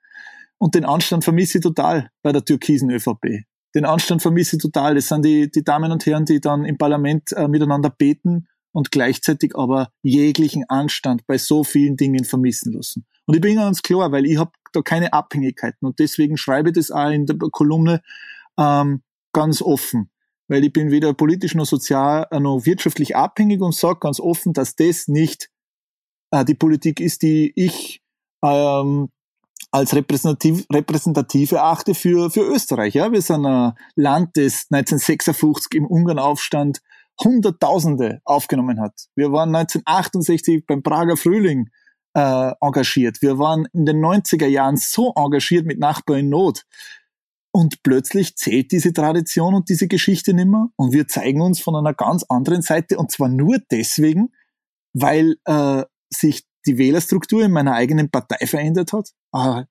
[0.56, 3.44] Und den Anstand vermisse ich total bei der türkisen ÖVP.
[3.74, 4.94] Den Anstand vermisse ich total.
[4.94, 8.90] Das sind die, die Damen und Herren, die dann im Parlament äh, miteinander beten und
[8.90, 13.06] gleichzeitig aber jeglichen Anstand bei so vielen Dingen vermissen lassen.
[13.24, 16.74] Und ich bin ganz klar, weil ich habe da keine Abhängigkeiten und deswegen schreibe ich
[16.74, 18.02] das auch in der Kolumne
[18.58, 19.02] ähm,
[19.32, 20.10] ganz offen,
[20.48, 24.52] weil ich bin weder politisch noch sozial äh, noch wirtschaftlich abhängig und sage ganz offen,
[24.52, 25.50] dass das nicht
[26.30, 28.02] äh, die Politik ist, die ich
[28.44, 29.08] ähm,
[29.76, 32.94] als repräsentativ, repräsentativ erachte für, für Österreich.
[32.94, 33.12] Ja?
[33.12, 36.80] Wir sind ein Land, das 1956 im Ungarnaufstand
[37.22, 39.06] Hunderttausende aufgenommen hat.
[39.14, 41.68] Wir waren 1968 beim Prager Frühling
[42.14, 43.20] äh, engagiert.
[43.20, 46.64] Wir waren in den 90er Jahren so engagiert mit Nachbar in Not.
[47.52, 51.94] Und plötzlich zählt diese Tradition und diese Geschichte nimmer und wir zeigen uns von einer
[51.94, 54.28] ganz anderen Seite und zwar nur deswegen,
[54.92, 59.10] weil äh, sich die Wählerstruktur in meiner eigenen Partei verändert hat.
[59.32, 59.64] Ah,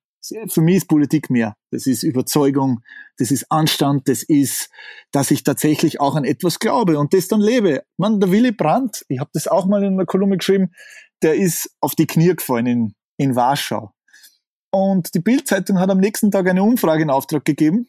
[0.47, 1.55] für mich ist Politik mehr.
[1.71, 2.81] Das ist Überzeugung,
[3.17, 4.69] das ist Anstand, das ist,
[5.11, 7.83] dass ich tatsächlich auch an etwas glaube und das dann lebe.
[7.97, 10.71] Man, der Willy Brandt, ich habe das auch mal in einer Kolumne geschrieben,
[11.21, 13.91] der ist auf die Knie gefallen in, in Warschau.
[14.71, 17.87] Und die Bildzeitung hat am nächsten Tag eine Umfrage in Auftrag gegeben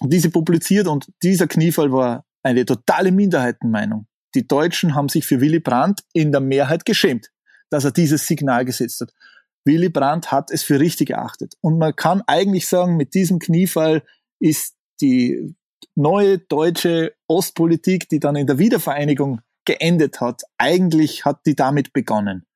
[0.00, 4.06] und diese publiziert und dieser Kniefall war eine totale Minderheitenmeinung.
[4.34, 7.30] Die Deutschen haben sich für Willy Brandt in der Mehrheit geschämt,
[7.70, 9.12] dass er dieses Signal gesetzt hat.
[9.64, 11.54] Willy Brandt hat es für richtig erachtet.
[11.60, 14.02] Und man kann eigentlich sagen, mit diesem Kniefall
[14.40, 15.54] ist die
[15.94, 22.46] neue deutsche Ostpolitik, die dann in der Wiedervereinigung geendet hat, eigentlich hat die damit begonnen.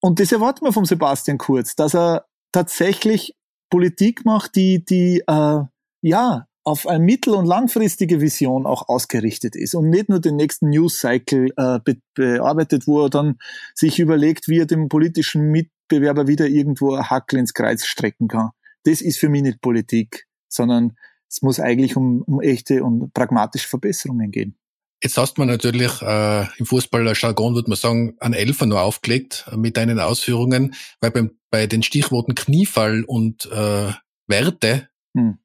[0.00, 3.34] Und das erwarten wir vom Sebastian Kurz, dass er tatsächlich
[3.70, 5.60] Politik macht, die, die äh,
[6.02, 10.68] ja auf eine mittel- und langfristige Vision auch ausgerichtet ist und nicht nur den nächsten
[10.68, 13.38] News-Cycle äh, be bearbeitet, wo er dann
[13.74, 18.50] sich überlegt, wie er dem politischen Mitbewerber wieder irgendwo ein Hackel ins Kreuz strecken kann.
[18.84, 20.94] Das ist für mich nicht Politik, sondern
[21.30, 24.58] Es muss eigentlich um, um echte und pragmatische Verbesserungen gehen.
[25.02, 29.56] Jetzt hast man natürlich äh, im Fußballer-Jargon, würde man sagen, einen Elfer nur aufgelegt äh,
[29.56, 33.92] mit deinen Ausführungen, weil beim, bei den Stichworten Kniefall und äh,
[34.26, 35.38] Werte hm.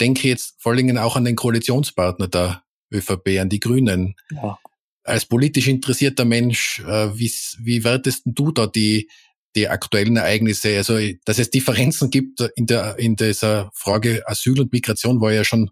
[0.00, 4.14] Denke jetzt vor allen Dingen auch an den Koalitionspartner der ÖVP, an die Grünen.
[4.30, 4.58] Ja.
[5.04, 9.08] Als politisch interessierter Mensch, äh, wie, wie wertest du da die,
[9.56, 10.76] die aktuellen Ereignisse?
[10.76, 15.44] Also, dass es Differenzen gibt in der, in dieser Frage Asyl und Migration war ja
[15.44, 15.70] schon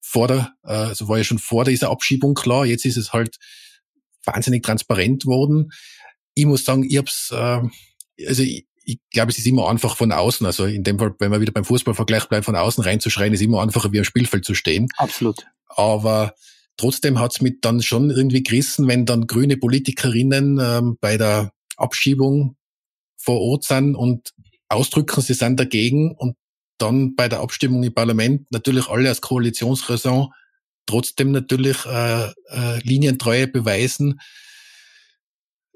[0.00, 2.66] vor der, äh, also war ja schon vor dieser Abschiebung klar.
[2.66, 3.36] Jetzt ist es halt
[4.24, 5.70] wahnsinnig transparent worden.
[6.34, 7.62] Ich muss sagen, ich hab's, äh,
[8.26, 11.30] also ich, ich glaube, es ist immer einfach von außen, also in dem Fall, wenn
[11.30, 14.54] man wieder beim Fußballvergleich bleibt, von außen reinzuschreien, ist immer einfacher, wie am Spielfeld zu
[14.54, 14.88] stehen.
[14.96, 15.46] Absolut.
[15.68, 16.34] Aber
[16.78, 22.56] trotzdem hat's mich dann schon irgendwie gerissen, wenn dann grüne Politikerinnen ähm, bei der Abschiebung
[23.18, 24.32] vor Ort sind und
[24.70, 26.36] ausdrücken, sie sind dagegen und
[26.78, 30.32] dann bei der Abstimmung im Parlament natürlich alle als Koalitionsraison
[30.86, 34.18] trotzdem natürlich äh, äh, Linientreue beweisen.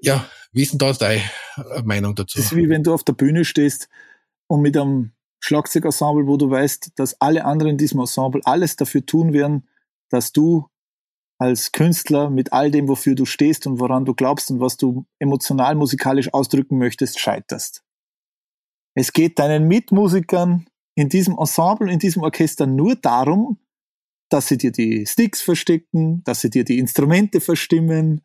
[0.03, 1.23] Ja, wie ist denn da deine
[1.57, 2.38] äh, Meinung dazu?
[2.38, 3.88] Das ist wie wenn du auf der Bühne stehst
[4.49, 9.07] und mit einem Schlagzeugensemble, wo du weißt, dass alle anderen in diesem Ensemble alles dafür
[9.07, 9.69] tun werden,
[10.11, 10.69] dass du
[11.38, 15.07] als Künstler mit all dem, wofür du stehst und woran du glaubst und was du
[15.19, 17.85] emotional musikalisch ausdrücken möchtest, scheiterst.
[18.95, 23.59] Es geht deinen Mitmusikern in diesem Ensemble, in diesem Orchester nur darum,
[24.33, 28.23] dass sie dir die Sticks verstecken, dass sie dir die Instrumente verstimmen.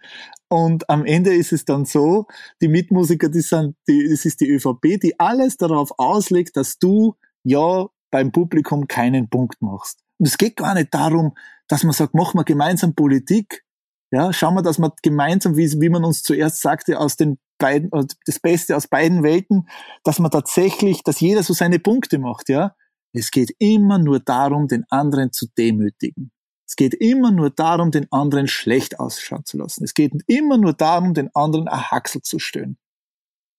[0.48, 2.28] Und am Ende ist es dann so,
[2.62, 7.16] die Mitmusiker, die sind, die, es ist die ÖVP, die alles darauf auslegt, dass du
[7.44, 10.00] ja beim Publikum keinen Punkt machst.
[10.18, 11.36] Und es geht gar nicht darum,
[11.68, 13.64] dass man sagt, machen wir gemeinsam Politik.
[14.12, 17.90] Ja, schauen wir, dass wir gemeinsam, wie, wie man uns zuerst sagte, aus den beiden,
[18.26, 19.68] das Beste aus beiden Welten,
[20.06, 22.76] dass man tatsächlich, dass jeder so seine Punkte macht, ja.
[23.18, 26.32] Es geht immer nur darum, den anderen zu demütigen.
[26.68, 29.84] Es geht immer nur darum, den anderen schlecht ausschauen zu lassen.
[29.84, 32.78] Es geht immer nur darum, den anderen ein Haxel zu stören.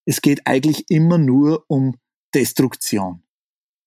[0.06, 1.96] Es geht eigentlich immer nur um
[2.34, 3.24] Destruktion.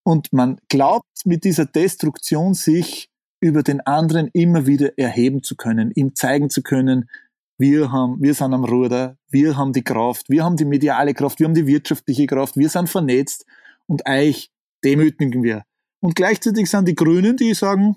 [0.03, 5.91] Und man glaubt, mit dieser Destruktion sich über den anderen immer wieder erheben zu können,
[5.95, 7.10] ihm zeigen zu können,
[7.57, 11.39] wir haben, wir sind am Ruder, wir haben die Kraft, wir haben die mediale Kraft,
[11.39, 13.45] wir haben die wirtschaftliche Kraft, wir sind vernetzt
[13.88, 14.51] und euch
[14.84, 15.63] demütigen wir.
[16.00, 17.96] Und gleichzeitig sind die Grünen, die sagen,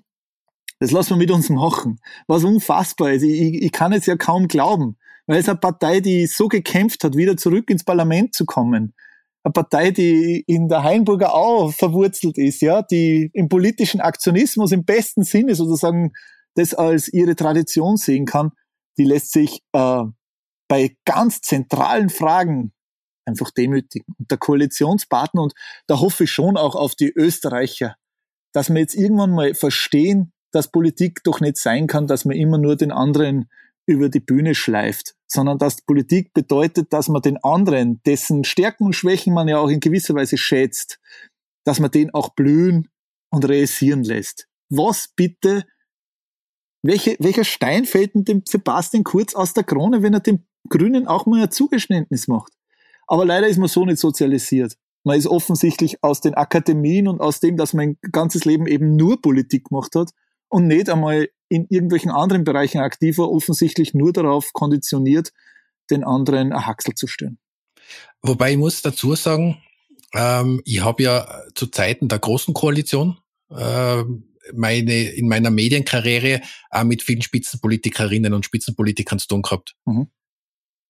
[0.81, 1.99] das lassen wir mit uns machen.
[2.27, 3.23] Was unfassbar ist.
[3.23, 7.17] Ich, ich, kann es ja kaum glauben, weil es eine Partei, die so gekämpft hat,
[7.17, 8.95] wieder zurück ins Parlament zu kommen.
[9.43, 14.85] Eine Partei, die in der Hainburger Au verwurzelt ist, ja, die im politischen Aktionismus im
[14.85, 16.13] besten Sinne sozusagen
[16.55, 18.53] das als ihre Tradition sehen kann
[18.99, 20.05] die lässt sich äh,
[20.69, 22.73] bei ganz zentralen Fragen
[23.27, 24.15] einfach demütigen.
[24.19, 25.55] Und der Koalitionspartner, und
[25.87, 27.97] da hoffe ich schon auch auf die Österreicher,
[28.53, 32.59] dass wir jetzt irgendwann mal verstehen, dass Politik doch nicht sein kann, dass man immer
[32.59, 33.51] nur den anderen
[33.87, 38.95] über die Bühne schleift, sondern dass Politik bedeutet, dass man den anderen, dessen Stärken und
[38.95, 41.01] Schwächen man ja auch in gewisser Weise schätzt,
[41.65, 42.89] dass man den auch blühen
[43.31, 44.49] und realisieren lässt.
[44.71, 45.65] Was bitte
[46.83, 51.07] welche, welcher Stein fällt denn dem Sebastian Kurz aus der Krone, wenn er dem Grünen
[51.07, 52.53] auch mal ein Zugeständnis macht?
[53.07, 54.77] Aber leider ist man so nicht sozialisiert.
[55.05, 58.97] Man ist offensichtlich aus den Akademien und aus dem, dass man ein ganzes Leben eben
[58.97, 60.11] nur Politik gemacht hat
[60.49, 65.33] und nicht einmal in irgendwelchen anderen Bereichen aktiv war, offensichtlich nur darauf konditioniert,
[65.91, 67.39] den anderen ein Haxel zu stören.
[68.23, 69.59] Wobei ich muss dazu sagen,
[70.15, 73.19] ähm, ich habe ja zu Zeiten der großen Koalition
[73.51, 74.05] äh,
[74.53, 76.41] meine, in meiner Medienkarriere
[76.71, 79.75] auch mit vielen Spitzenpolitikerinnen und Spitzenpolitikern zu tun gehabt.
[79.85, 80.09] Mhm.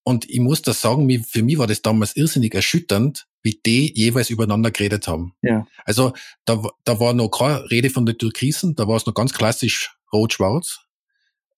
[0.04, 4.30] Und ich muss das sagen, für mich war das damals irrsinnig erschütternd, wie die jeweils
[4.30, 5.34] übereinander geredet haben.
[5.42, 5.66] Ja.
[5.84, 6.12] Also
[6.44, 9.96] da, da war noch keine Rede von den Türkisen, da war es noch ganz klassisch
[10.12, 10.80] rot-schwarz.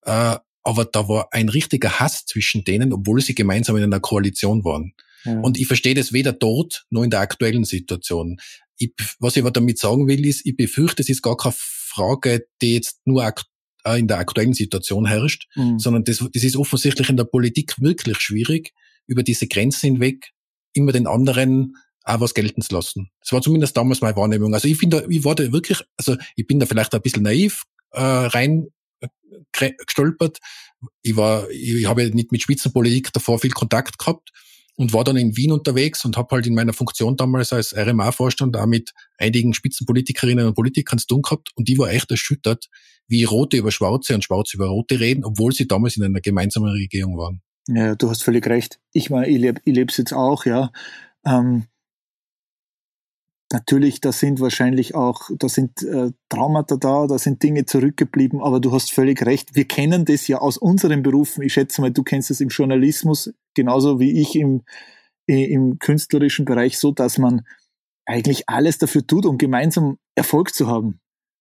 [0.02, 4.64] Äh, aber da war ein richtiger Hass zwischen denen, obwohl sie gemeinsam in einer Koalition
[4.64, 4.94] waren.
[5.24, 5.38] Ja.
[5.40, 8.38] Und ich verstehe das weder dort noch in der aktuellen Situation.
[8.78, 12.46] Ich, was ich aber damit sagen will, ist, ich befürchte, es ist gar kein Frage,
[12.62, 13.24] die jetzt nur
[13.86, 15.78] äh, in der aktuellen Situation herrscht, mhm.
[15.78, 18.72] sondern das, das ist offensichtlich in der Politik wirklich schwierig,
[19.06, 20.32] über diese Grenzen hinweg
[20.72, 23.10] immer den anderen auch was gelten zu lassen.
[23.20, 24.54] Das war zumindest damals meine Wahrnehmung.
[24.54, 27.64] Also ich finde, ich war da wirklich, also ich bin da vielleicht ein bisschen naiv
[27.90, 28.68] äh, rein
[29.00, 30.38] äh, gestolpert.
[31.02, 34.30] Ich war, ich habe nicht mit Spitzenpolitik davor viel Kontakt gehabt
[34.76, 38.56] und war dann in Wien unterwegs und habe halt in meiner Funktion damals als RMA-Vorstand
[38.56, 42.68] auch mit einigen Spitzenpolitikerinnen und Politikern zu tun gehabt und die war echt erschüttert,
[43.08, 46.70] wie Rote über Schwarze und Schwarze über Rote reden, obwohl sie damals in einer gemeinsamen
[46.70, 47.40] Regierung waren.
[47.68, 48.78] Ja, du hast völlig recht.
[48.92, 50.70] Ich meine, ich lebe leb's jetzt auch, ja.
[51.24, 51.64] Ähm,
[53.52, 58.60] natürlich, da sind wahrscheinlich auch, da sind äh, Traumata da, da sind Dinge zurückgeblieben, aber
[58.60, 59.54] du hast völlig recht.
[59.54, 61.42] Wir kennen das ja aus unseren Berufen.
[61.42, 64.62] Ich schätze mal, du kennst das im Journalismus genauso wie ich im,
[65.26, 67.46] im künstlerischen Bereich so, dass man
[68.04, 71.00] eigentlich alles dafür tut, um gemeinsam Erfolg zu haben.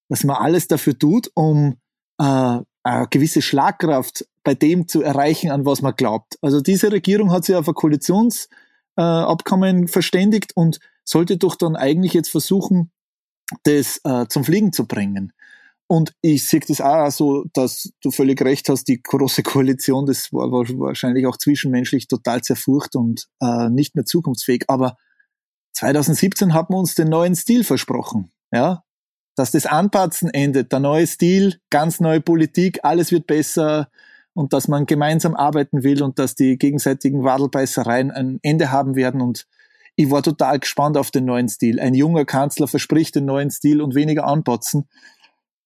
[0.09, 1.77] Dass man alles dafür tut, um
[2.19, 6.37] äh, eine gewisse Schlagkraft bei dem zu erreichen, an was man glaubt.
[6.41, 12.13] Also diese Regierung hat sich auf ein Koalitionsabkommen äh, verständigt und sollte doch dann eigentlich
[12.13, 12.91] jetzt versuchen,
[13.63, 15.33] das äh, zum Fliegen zu bringen.
[15.87, 20.33] Und ich sehe das auch so, dass du völlig recht hast, die große Koalition, das
[20.33, 24.65] war wahrscheinlich auch zwischenmenschlich total zerfurcht und äh, nicht mehr zukunftsfähig.
[24.67, 24.97] Aber
[25.73, 28.31] 2017 hat man uns den neuen Stil versprochen.
[28.51, 28.83] Ja,
[29.35, 33.89] dass das Anpatzen endet, der neue Stil, ganz neue Politik, alles wird besser
[34.33, 39.21] und dass man gemeinsam arbeiten will und dass die gegenseitigen Wadelbeißereien ein Ende haben werden
[39.21, 39.47] und
[39.97, 41.79] ich war total gespannt auf den neuen Stil.
[41.79, 44.89] Ein junger Kanzler verspricht den neuen Stil und weniger anpatzen.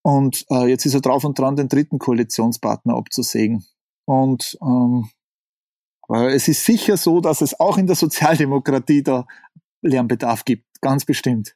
[0.03, 3.65] Und äh, jetzt ist er drauf und dran, den dritten Koalitionspartner abzusägen.
[4.05, 5.10] Und ähm,
[6.10, 9.25] es ist sicher so, dass es auch in der Sozialdemokratie da
[9.82, 11.55] Lernbedarf gibt, ganz bestimmt.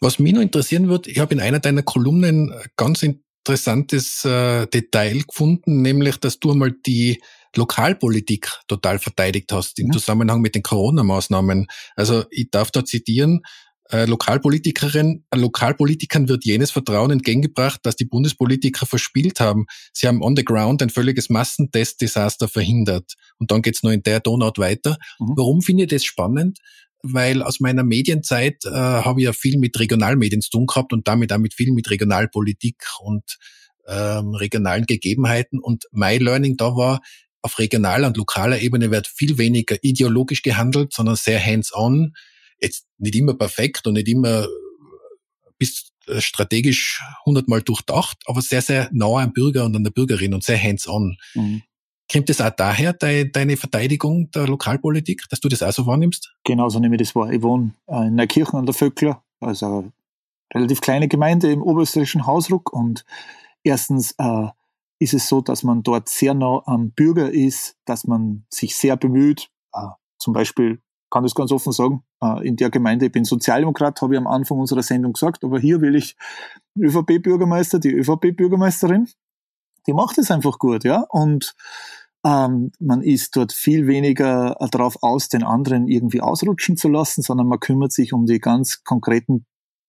[0.00, 5.22] Was mich noch interessieren wird, ich habe in einer deiner Kolumnen ganz interessantes äh, Detail
[5.26, 7.20] gefunden, nämlich, dass du einmal die
[7.56, 9.92] Lokalpolitik total verteidigt hast im ja.
[9.92, 11.66] Zusammenhang mit den Corona-Maßnahmen.
[11.96, 13.42] Also ich darf da zitieren,
[13.90, 19.64] äh, Lokalpolitikerin, äh, Lokalpolitikern wird jenes Vertrauen entgegengebracht, dass die Bundespolitiker verspielt haben.
[19.94, 23.14] Sie haben on the ground ein völliges Massentest-Desaster verhindert.
[23.38, 24.98] Und dann geht's nur in der Donut weiter.
[25.18, 25.32] Mhm.
[25.36, 26.58] Warum finde ich das spannend?
[27.02, 31.06] Weil aus meiner Medienzeit äh, habe ich ja viel mit Regionalmedien zu tun gehabt und
[31.06, 33.38] damit auch mit viel mit Regionalpolitik und
[33.86, 35.60] ähm, regionalen Gegebenheiten.
[35.60, 37.00] Und my Learning da war,
[37.42, 42.14] auf regionaler und lokaler Ebene wird viel weniger ideologisch gehandelt, sondern sehr hands-on.
[42.60, 44.46] Jetzt nicht immer perfekt und nicht immer
[45.58, 50.34] bis äh, strategisch hundertmal durchdacht, aber sehr, sehr nah am Bürger und an der Bürgerin
[50.34, 51.16] und sehr hands-on.
[51.34, 51.62] Mhm.
[52.10, 56.34] Kommt das auch daher, deine Verteidigung der Lokalpolitik, dass du das auch so wahrnimmst?
[56.44, 57.30] Genau so nehme ich das wahr.
[57.30, 59.92] Ich wohne äh, in Neukirchen an der Vöckler, also eine
[60.54, 62.72] relativ kleine Gemeinde im oberösterreichischen Hausruck.
[62.72, 63.04] Und
[63.62, 64.46] erstens äh,
[64.98, 68.96] ist es so, dass man dort sehr nah am Bürger ist, dass man sich sehr
[68.96, 69.50] bemüht.
[69.74, 74.00] Äh, zum Beispiel kann das ganz offen sagen, äh, in der Gemeinde, ich bin Sozialdemokrat,
[74.00, 76.16] habe ich am Anfang unserer Sendung gesagt, aber hier will ich
[76.78, 79.08] ÖVP-Bürgermeister, die ÖVP-Bürgermeisterin,
[79.86, 81.06] die macht es einfach gut, ja.
[81.08, 81.54] Und
[82.28, 87.46] ähm, man ist dort viel weniger darauf aus, den anderen irgendwie ausrutschen zu lassen, sondern
[87.46, 89.46] man kümmert sich um die ganz konkreten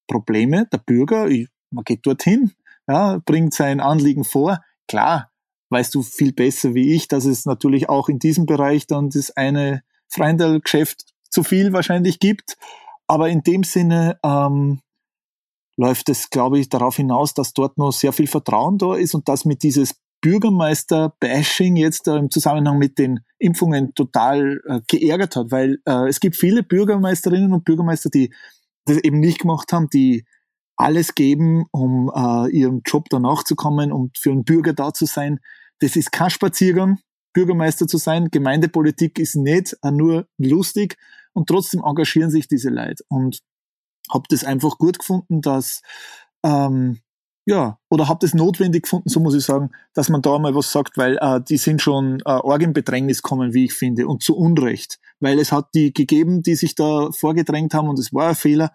[0.07, 1.27] Probleme der Bürger.
[1.27, 2.53] Ich, man geht dorthin,
[2.87, 4.63] ja, bringt sein Anliegen vor.
[4.87, 5.31] Klar,
[5.69, 9.31] weißt du viel besser wie ich, dass es natürlich auch in diesem Bereich dann das
[9.31, 12.57] eine Freundelgeschäft zu viel wahrscheinlich gibt.
[13.07, 14.79] Aber in dem Sinne ähm,
[15.75, 19.27] läuft es, glaube ich, darauf hinaus, dass dort noch sehr viel Vertrauen da ist und
[19.27, 25.51] dass mit dieses Bürgermeister-Bashing jetzt äh, im Zusammenhang mit den Impfungen total äh, geärgert hat,
[25.51, 28.33] weil äh, es gibt viele Bürgermeisterinnen und Bürgermeister, die
[28.85, 30.25] das eben nicht gemacht haben, die
[30.75, 35.05] alles geben, um äh, ihrem Job danach zu kommen und für einen Bürger da zu
[35.05, 35.39] sein.
[35.79, 36.99] Das ist kein Spaziergang,
[37.33, 38.29] Bürgermeister zu sein.
[38.31, 40.97] Gemeindepolitik ist nicht äh, nur lustig
[41.33, 43.03] und trotzdem engagieren sich diese Leute.
[43.09, 43.39] Und
[44.11, 45.81] habe das einfach gut gefunden, dass
[46.43, 46.99] ähm,
[47.49, 50.71] ja, oder habt es notwendig gefunden, so muss ich sagen, dass man da mal was
[50.71, 54.21] sagt, weil äh, die sind schon äh, arg in Bedrängnis kommen, wie ich finde, und
[54.21, 54.99] zu Unrecht.
[55.19, 58.71] Weil es hat die gegeben, die sich da vorgedrängt haben und es war ein Fehler.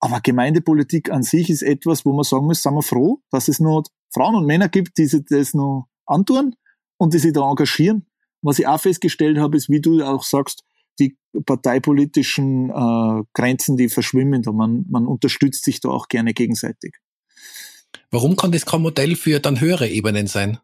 [0.00, 3.60] Aber Gemeindepolitik an sich ist etwas, wo man sagen muss, sind wir froh, dass es
[3.60, 6.56] noch Frauen und Männer gibt, die sich das noch antun
[6.96, 8.06] und die sich da engagieren.
[8.42, 10.64] Was ich auch festgestellt habe, ist, wie du auch sagst,
[10.98, 14.50] die parteipolitischen äh, Grenzen, die verschwimmen da.
[14.50, 16.96] Man, man unterstützt sich da auch gerne gegenseitig.
[18.10, 20.58] Warum kann das kein Modell für dann höhere Ebenen sein?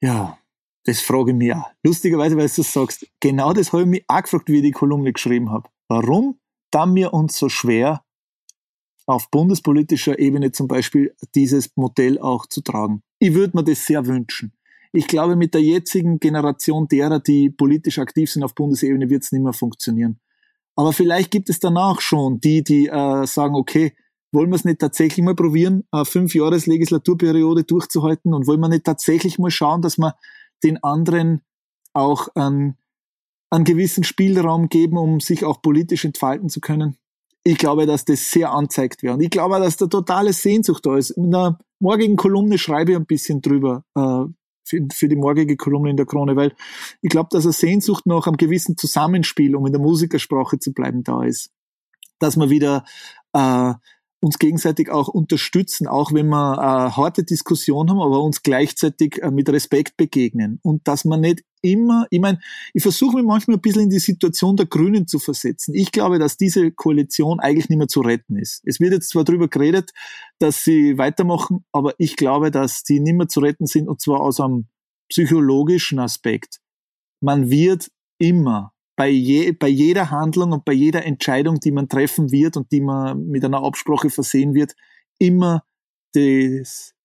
[0.00, 0.38] Ja,
[0.84, 1.70] das frage ich mich auch.
[1.82, 4.70] Lustigerweise, weil du das sagst, genau das habe ich mich auch gefragt, wie ich die
[4.70, 5.68] Kolumne geschrieben habe.
[5.88, 6.38] Warum
[6.70, 8.04] dann mir uns so schwer,
[9.06, 13.02] auf bundespolitischer Ebene zum Beispiel dieses Modell auch zu tragen?
[13.18, 14.52] Ich würde mir das sehr wünschen.
[14.92, 19.32] Ich glaube, mit der jetzigen Generation derer, die politisch aktiv sind auf Bundesebene, wird es
[19.32, 20.20] nicht mehr funktionieren.
[20.76, 23.94] Aber vielleicht gibt es danach schon die, die äh, sagen, okay,
[24.32, 28.68] wollen wir es nicht tatsächlich mal probieren, eine fünf Jahres Legislaturperiode durchzuhalten und wollen wir
[28.68, 30.14] nicht tatsächlich mal schauen, dass wir
[30.62, 31.42] den anderen
[31.92, 32.76] auch einen,
[33.50, 36.96] einen gewissen Spielraum geben, um sich auch politisch entfalten zu können?
[37.44, 39.14] Ich glaube, dass das sehr anzeigt wäre.
[39.14, 41.10] Und ich glaube, dass da totale Sehnsucht da ist.
[41.10, 44.24] In der morgigen Kolumne schreibe ich ein bisschen drüber, äh,
[44.64, 46.52] für, für die morgige Kolumne in der Krone, weil
[47.00, 51.04] ich glaube, dass eine Sehnsucht nach einem gewissen Zusammenspiel, um in der Musikersprache zu bleiben,
[51.04, 51.50] da ist
[52.18, 52.84] dass wir wieder
[53.32, 53.74] äh,
[54.20, 59.30] uns gegenseitig auch unterstützen, auch wenn wir äh, harte Diskussion haben, aber uns gleichzeitig äh,
[59.30, 60.58] mit Respekt begegnen.
[60.62, 62.40] Und dass man nicht immer, ich meine,
[62.74, 65.74] ich versuche mir manchmal ein bisschen in die Situation der Grünen zu versetzen.
[65.74, 68.62] Ich glaube, dass diese Koalition eigentlich nicht mehr zu retten ist.
[68.64, 69.92] Es wird jetzt zwar darüber geredet,
[70.38, 74.20] dass sie weitermachen, aber ich glaube, dass die nicht mehr zu retten sind, und zwar
[74.20, 74.66] aus einem
[75.08, 76.58] psychologischen Aspekt.
[77.20, 82.32] Man wird immer bei, je, bei jeder Handlung und bei jeder Entscheidung, die man treffen
[82.32, 84.74] wird und die man mit einer Absprache versehen wird,
[85.20, 85.62] immer
[86.14, 86.96] das,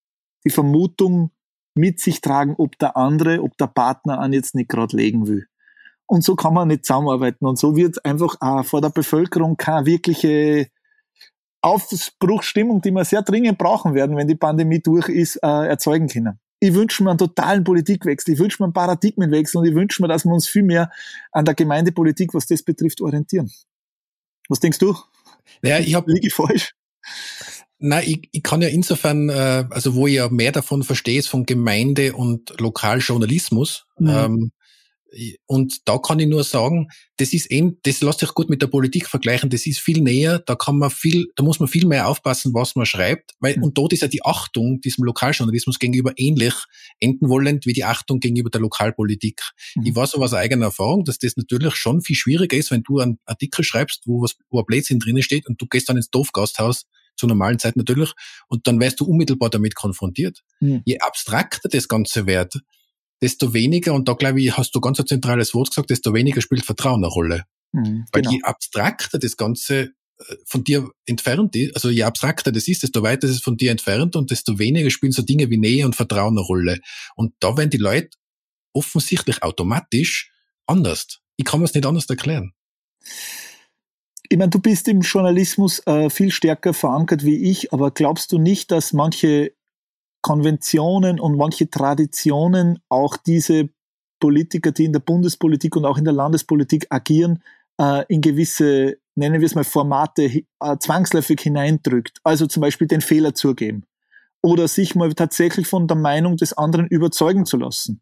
[0.44, 1.30] die Vermutung
[1.76, 5.46] mit sich tragen, ob der andere, ob der Partner an jetzt nicht gerade legen will.
[6.08, 7.46] Und so kann man nicht zusammenarbeiten.
[7.46, 10.70] Und so wird einfach auch vor der Bevölkerung keine wirkliche
[11.62, 16.40] Aufbruchsstimmung, die wir sehr dringend brauchen werden, wenn die Pandemie durch ist, äh, erzeugen können
[16.64, 20.08] ich wünsche mir einen totalen Politikwechsel, ich wünsche mir einen Paradigmenwechsel und ich wünsche mir,
[20.08, 20.90] dass wir uns viel mehr
[21.34, 23.52] an der Gemeindepolitik, was das betrifft, orientieren.
[24.48, 24.96] Was denkst du?
[25.62, 26.74] Naja, ich habe liege falsch.
[27.80, 31.28] Nein, ich, ich kann ja insofern, äh, also wo ich ja mehr davon verstehe, ist
[31.28, 33.86] von Gemeinde und Lokaljournalismus.
[34.00, 34.10] Mhm.
[34.10, 34.52] Ähm,
[35.46, 36.88] und da kann ich nur sagen,
[37.18, 40.40] das ist eh, das lässt sich gut mit der Politik vergleichen, das ist viel näher,
[40.40, 43.64] da kann man viel, da muss man viel mehr aufpassen, was man schreibt, weil, mhm.
[43.64, 46.54] und dort ist ja die Achtung diesem Lokaljournalismus gegenüber ähnlich
[47.00, 49.42] enden wollend wie die Achtung gegenüber der Lokalpolitik.
[49.76, 49.86] Mhm.
[49.86, 53.00] Ich weiß aber aus eigener Erfahrung, dass das natürlich schon viel schwieriger ist, wenn du
[53.00, 56.10] einen Artikel schreibst, wo was, wo ein Blödsinn drinnen steht und du gehst dann ins
[56.10, 56.86] Dorfgasthaus,
[57.16, 58.12] zur normalen Zeit natürlich,
[58.48, 60.44] und dann wärst du unmittelbar damit konfrontiert.
[60.60, 60.82] Mhm.
[60.86, 62.56] Je abstrakter das Ganze wird,
[63.24, 66.42] desto weniger, und da glaube ich, hast du ganz ein zentrales Wort gesagt, desto weniger
[66.42, 67.46] spielt Vertrauen eine Rolle.
[67.72, 68.34] Mhm, Weil genau.
[68.34, 73.02] je abstrakter das Ganze äh, von dir entfernt ist, also je abstrakter das ist, desto
[73.02, 75.96] weiter ist es von dir entfernt und desto weniger spielen so Dinge wie Nähe und
[75.96, 76.82] Vertrauen eine Rolle.
[77.16, 78.10] Und da werden die Leute
[78.74, 80.32] offensichtlich automatisch
[80.68, 81.22] anders.
[81.38, 82.52] Ich kann mir es nicht anders erklären.
[84.28, 88.38] Ich meine, du bist im Journalismus äh, viel stärker verankert wie ich, aber glaubst du
[88.38, 89.54] nicht, dass manche
[90.24, 93.70] Konventionen und manche Traditionen auch diese
[94.20, 97.44] Politiker, die in der Bundespolitik und auch in der Landespolitik agieren,
[97.78, 102.20] äh, in gewisse, nennen wir es mal, Formate äh, zwangsläufig hineindrückt.
[102.24, 103.84] Also zum Beispiel den Fehler zugeben.
[104.42, 108.02] Oder sich mal tatsächlich von der Meinung des anderen überzeugen zu lassen.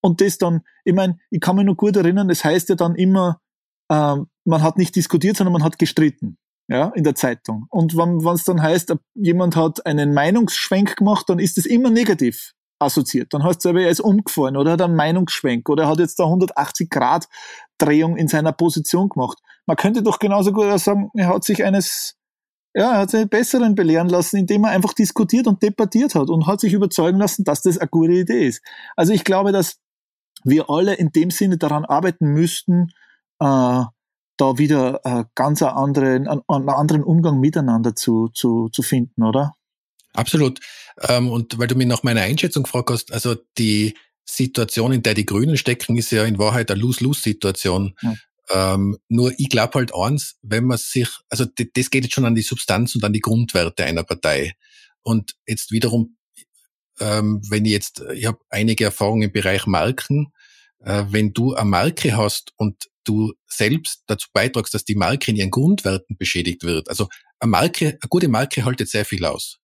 [0.00, 2.96] Und das dann, ich meine, ich kann mich nur gut erinnern, das heißt ja dann
[2.96, 3.40] immer,
[3.88, 6.36] äh, man hat nicht diskutiert, sondern man hat gestritten
[6.70, 7.66] ja, in der Zeitung.
[7.68, 12.52] Und wenn es dann heißt, jemand hat einen Meinungsschwenk gemacht, dann ist es immer negativ
[12.78, 13.34] assoziiert.
[13.34, 16.20] Dann heißt es aber, er ist umgefallen oder hat einen Meinungsschwenk oder er hat jetzt
[16.20, 17.26] da 180 Grad
[17.78, 19.38] Drehung in seiner Position gemacht.
[19.66, 22.16] Man könnte doch genauso gut sagen, er hat sich eines,
[22.72, 26.46] ja, er hat sich besseren belehren lassen, indem er einfach diskutiert und debattiert hat und
[26.46, 28.62] hat sich überzeugen lassen, dass das eine gute Idee ist.
[28.94, 29.78] Also ich glaube, dass
[30.44, 32.92] wir alle in dem Sinne daran arbeiten müssten,
[33.40, 33.82] äh,
[34.40, 39.54] da wieder äh, ganz einen anderen, einen, anderen Umgang miteinander zu, zu, zu finden, oder?
[40.12, 40.60] Absolut.
[41.02, 45.14] Ähm, und weil du mich nach meiner Einschätzung gefragt hast, also die Situation, in der
[45.14, 47.94] die Grünen stecken, ist ja in Wahrheit eine Lose-Lose-Situation.
[48.00, 48.14] Ja.
[48.50, 52.34] Ähm, nur ich glaube halt eins, wenn man sich, also das geht jetzt schon an
[52.34, 54.54] die Substanz und an die Grundwerte einer Partei.
[55.02, 56.16] Und jetzt wiederum,
[56.98, 60.32] ähm, wenn ich jetzt, ich habe einige Erfahrungen im Bereich Marken,
[60.82, 65.50] wenn du eine Marke hast und du selbst dazu beitragst, dass die Marke in ihren
[65.50, 66.88] Grundwerten beschädigt wird.
[66.88, 67.08] Also
[67.38, 69.58] eine Marke, eine gute Marke haltet sehr viel aus.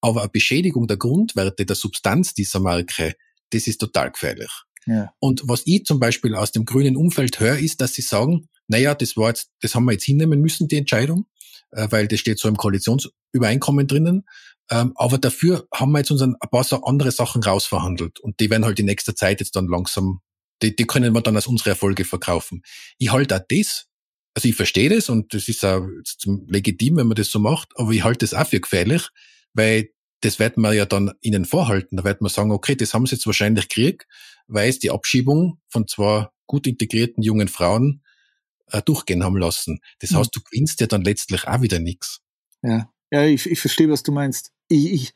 [0.00, 3.14] Aber eine Beschädigung der Grundwerte, der Substanz dieser Marke,
[3.50, 4.50] das ist total gefährlich.
[4.86, 5.12] Ja.
[5.20, 8.94] Und was ich zum Beispiel aus dem grünen Umfeld höre, ist, dass sie sagen, naja,
[8.94, 11.26] das war jetzt, das haben wir jetzt hinnehmen müssen, die Entscheidung,
[11.70, 14.26] äh, weil das steht so im Koalitionsübereinkommen drinnen.
[14.70, 18.48] Ähm, aber dafür haben wir jetzt uns ein paar so andere Sachen rausverhandelt und die
[18.50, 20.20] werden halt in nächster Zeit jetzt dann langsam
[20.62, 22.62] die, die können wir dann als unsere Erfolge verkaufen.
[22.98, 23.86] Ich halte auch das,
[24.34, 25.86] also ich verstehe das und das ist auch
[26.46, 29.08] legitim, wenn man das so macht, aber ich halte das auch für gefährlich,
[29.52, 29.90] weil
[30.20, 31.96] das wird man ja dann ihnen vorhalten.
[31.96, 34.06] Da wird man sagen, okay, das haben sie jetzt wahrscheinlich gekriegt,
[34.46, 38.02] weil es die Abschiebung von zwei gut integrierten jungen Frauen
[38.68, 39.80] äh, durchgehen haben lassen.
[39.98, 40.18] Das mhm.
[40.18, 42.20] heißt, du gewinnst ja dann letztlich auch wieder nichts.
[42.62, 44.52] Ja, ja, ich, ich verstehe, was du meinst.
[44.68, 45.14] Ich, ich,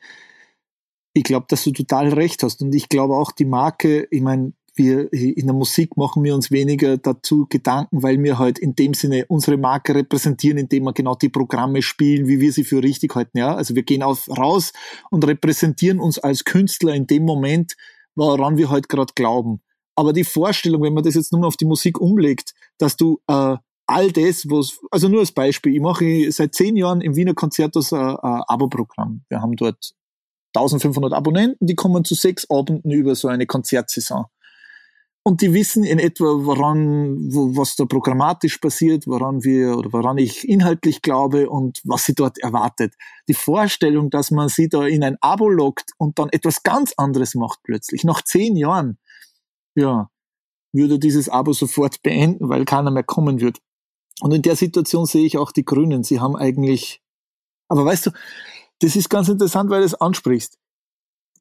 [1.13, 2.61] ich glaube, dass du total recht hast.
[2.61, 6.51] Und ich glaube auch, die Marke, ich meine, wir in der Musik machen wir uns
[6.51, 11.15] weniger dazu Gedanken, weil wir halt in dem Sinne unsere Marke repräsentieren, indem wir genau
[11.15, 13.37] die Programme spielen, wie wir sie für richtig halten.
[13.37, 14.73] Ja, also wir gehen auf, raus
[15.11, 17.75] und repräsentieren uns als Künstler in dem Moment,
[18.15, 19.61] woran wir halt gerade glauben.
[19.95, 23.57] Aber die Vorstellung, wenn man das jetzt nur auf die Musik umlegt, dass du äh,
[23.87, 27.93] all das, was, also nur als Beispiel, ich mache seit zehn Jahren im Wiener Konzerthaus
[27.93, 29.23] ein, ein Abo-Programm.
[29.29, 29.93] Wir haben dort
[30.55, 34.25] 1500 Abonnenten, die kommen zu sechs Abenden über so eine Konzertsaison.
[35.27, 40.17] Und die wissen in etwa, woran, wo, was da programmatisch passiert, woran wir oder woran
[40.17, 42.93] ich inhaltlich glaube und was sie dort erwartet.
[43.27, 47.35] Die Vorstellung, dass man sie da in ein Abo lockt und dann etwas ganz anderes
[47.35, 48.99] macht plötzlich, nach zehn Jahren,
[49.75, 50.09] ja,
[50.71, 53.59] würde dieses Abo sofort beenden, weil keiner mehr kommen wird.
[54.21, 56.05] Und in der Situation sehe ich auch die Grünen.
[56.05, 57.03] Sie haben eigentlich,
[57.67, 58.11] aber weißt du,
[58.79, 60.57] das ist ganz interessant, weil du es ansprichst.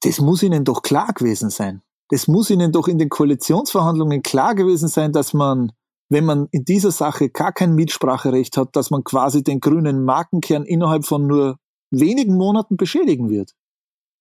[0.00, 1.82] Das muss ihnen doch klar gewesen sein.
[2.08, 5.72] Das muss ihnen doch in den Koalitionsverhandlungen klar gewesen sein, dass man,
[6.08, 10.64] wenn man in dieser Sache gar kein Mitspracherecht hat, dass man quasi den grünen Markenkern
[10.64, 11.58] innerhalb von nur
[11.90, 13.52] wenigen Monaten beschädigen wird.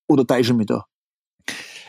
[0.07, 0.85] Oder täusche ich mich da?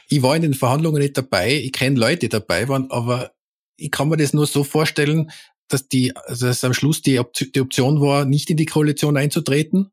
[0.09, 3.33] Ich war in den Verhandlungen nicht dabei, ich kenne Leute, die dabei waren, aber
[3.77, 5.31] ich kann mir das nur so vorstellen,
[5.69, 7.21] dass die, also dass am Schluss die,
[7.55, 9.91] die Option war, nicht in die Koalition einzutreten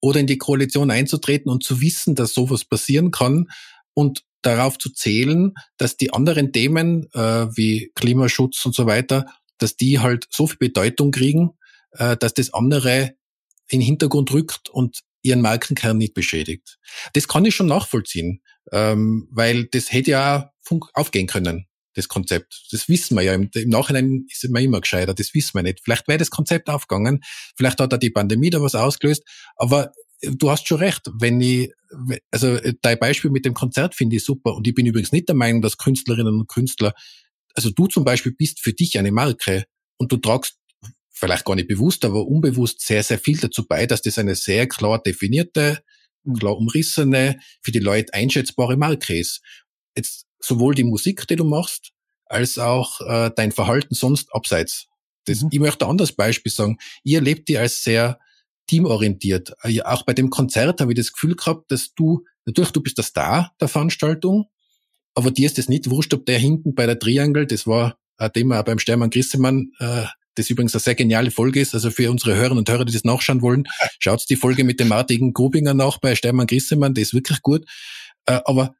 [0.00, 3.48] oder in die Koalition einzutreten und zu wissen, dass sowas passieren kann
[3.94, 7.18] und darauf zu zählen, dass die anderen Themen äh,
[7.56, 9.26] wie Klimaschutz und so weiter,
[9.58, 11.50] dass die halt so viel Bedeutung kriegen,
[11.92, 13.14] äh, dass das andere
[13.68, 16.78] in den Hintergrund rückt und ihren Markenkern nicht beschädigt.
[17.14, 18.42] Das kann ich schon nachvollziehen,
[18.72, 20.52] ähm, weil das hätte ja
[20.92, 22.66] aufgehen können, das Konzept.
[22.70, 23.34] Das wissen wir ja.
[23.34, 25.80] Im, im Nachhinein ist man immer gescheiter, das wissen wir nicht.
[25.82, 27.22] Vielleicht wäre das Konzept aufgegangen,
[27.56, 29.24] vielleicht hat da die Pandemie da was ausgelöst,
[29.56, 29.92] aber
[30.30, 31.72] du hast schon recht, wenn ich,
[32.30, 35.28] also äh, dein Beispiel mit dem Konzert finde ich super und ich bin übrigens nicht
[35.28, 36.94] der Meinung, dass Künstlerinnen und Künstler,
[37.54, 39.64] also du zum Beispiel bist für dich eine Marke
[39.96, 40.58] und du tragst
[41.10, 44.66] vielleicht gar nicht bewusst, aber unbewusst sehr, sehr viel dazu bei, dass das eine sehr
[44.66, 45.82] klar definierte,
[46.24, 46.34] mhm.
[46.34, 49.40] klar umrissene, für die Leute einschätzbare Marke ist.
[49.96, 51.92] Jetzt sowohl die Musik, die du machst,
[52.26, 54.88] als auch äh, dein Verhalten sonst abseits.
[55.26, 55.48] Das, mhm.
[55.52, 56.78] Ich möchte ein anderes Beispiel sagen.
[57.04, 58.18] Ihr erlebt die als sehr
[58.66, 59.52] teamorientiert.
[59.62, 62.98] Äh, auch bei dem Konzert habe ich das Gefühl gehabt, dass du, natürlich, du bist
[62.98, 64.46] der Star der Veranstaltung,
[65.14, 68.32] aber dir ist das nicht wurscht, ob der hinten bei der Triangle, das war ein
[68.32, 70.04] Thema beim Stermann Grissemann, äh,
[70.36, 73.04] das übrigens eine sehr geniale Folge ist, also für unsere Hörerinnen und Hörer, die das
[73.04, 73.64] nachschauen wollen,
[74.00, 77.64] schaut die Folge mit dem Martin Grubinger nach bei Stermann Grissemann, die ist wirklich gut.
[78.26, 78.74] Äh, aber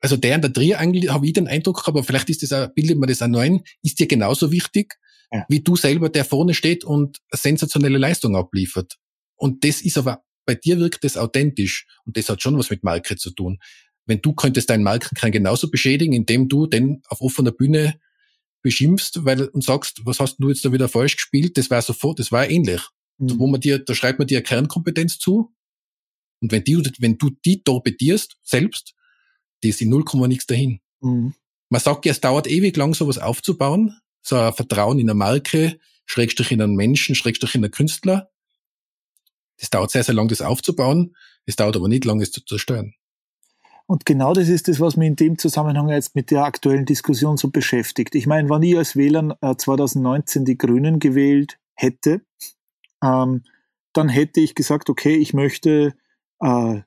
[0.00, 2.98] also der an der Triangle habe ich den Eindruck, aber vielleicht ist das auch, bildet
[2.98, 4.96] man das auch neu ist dir genauso wichtig,
[5.32, 5.46] ja.
[5.48, 8.98] wie du selber, der vorne steht und sensationelle Leistung abliefert.
[9.36, 12.84] Und das ist aber, bei dir wirkt das authentisch und das hat schon was mit
[12.84, 13.58] Marke zu tun.
[14.06, 17.98] Wenn du könntest deinen Markenkern genauso beschädigen, indem du den auf offener Bühne
[18.62, 22.18] beschimpfst, weil und sagst, was hast du jetzt da wieder falsch gespielt, das war sofort,
[22.18, 22.82] das war ähnlich.
[23.18, 23.38] Mhm.
[23.38, 25.54] Wo man dir, da schreibt man dir eine Kernkompetenz zu.
[26.40, 28.94] Und wenn die, wenn du die torpedierst, selbst,
[29.62, 30.80] die ist in null Komma nichts dahin.
[31.00, 31.34] Mhm.
[31.70, 35.78] Man sagt ja, es dauert ewig lang, sowas aufzubauen, so ein Vertrauen in eine Marke,
[36.06, 38.30] Schrägstrich in einen Menschen, Schrägstrich in einen Künstler.
[39.58, 41.14] Das dauert sehr, sehr lang, das aufzubauen.
[41.46, 42.94] Es dauert aber nicht lang, es zu zerstören.
[43.86, 47.36] Und genau das ist das, was mich in dem Zusammenhang jetzt mit der aktuellen Diskussion
[47.36, 48.14] so beschäftigt.
[48.14, 52.22] Ich meine, wenn ich als Wähler äh, 2019 die Grünen gewählt hätte,
[53.02, 53.42] ähm,
[53.92, 55.94] dann hätte ich gesagt, okay, ich möchte
[56.40, 56.80] äh,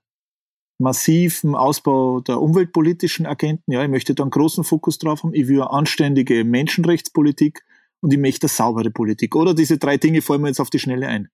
[0.80, 5.48] massiven Ausbau der umweltpolitischen Agenten, ja, ich möchte da einen großen Fokus drauf haben, ich
[5.48, 7.64] will eine anständige Menschenrechtspolitik
[8.02, 9.36] und ich möchte eine saubere Politik.
[9.36, 11.30] Oder diese drei Dinge fallen mir jetzt auf die Schnelle ein.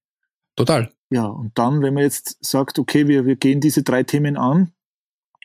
[0.55, 0.91] Total.
[1.13, 4.73] Ja, und dann, wenn man jetzt sagt, okay, wir, wir gehen diese drei Themen an,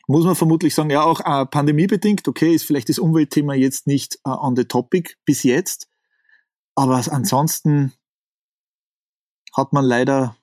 [0.07, 4.15] muss man vermutlich sagen, ja, auch äh, pandemiebedingt, okay, ist vielleicht das Umweltthema jetzt nicht
[4.25, 5.87] äh, on the topic bis jetzt,
[6.73, 7.93] aber ansonsten
[9.53, 10.35] hat man leider,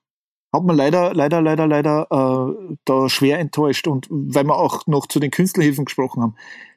[0.53, 3.89] hat man leider, leider, leider, leider äh, da schwer enttäuscht.
[3.89, 6.37] Und weil wir auch noch zu den Künstlerhilfen gesprochen haben,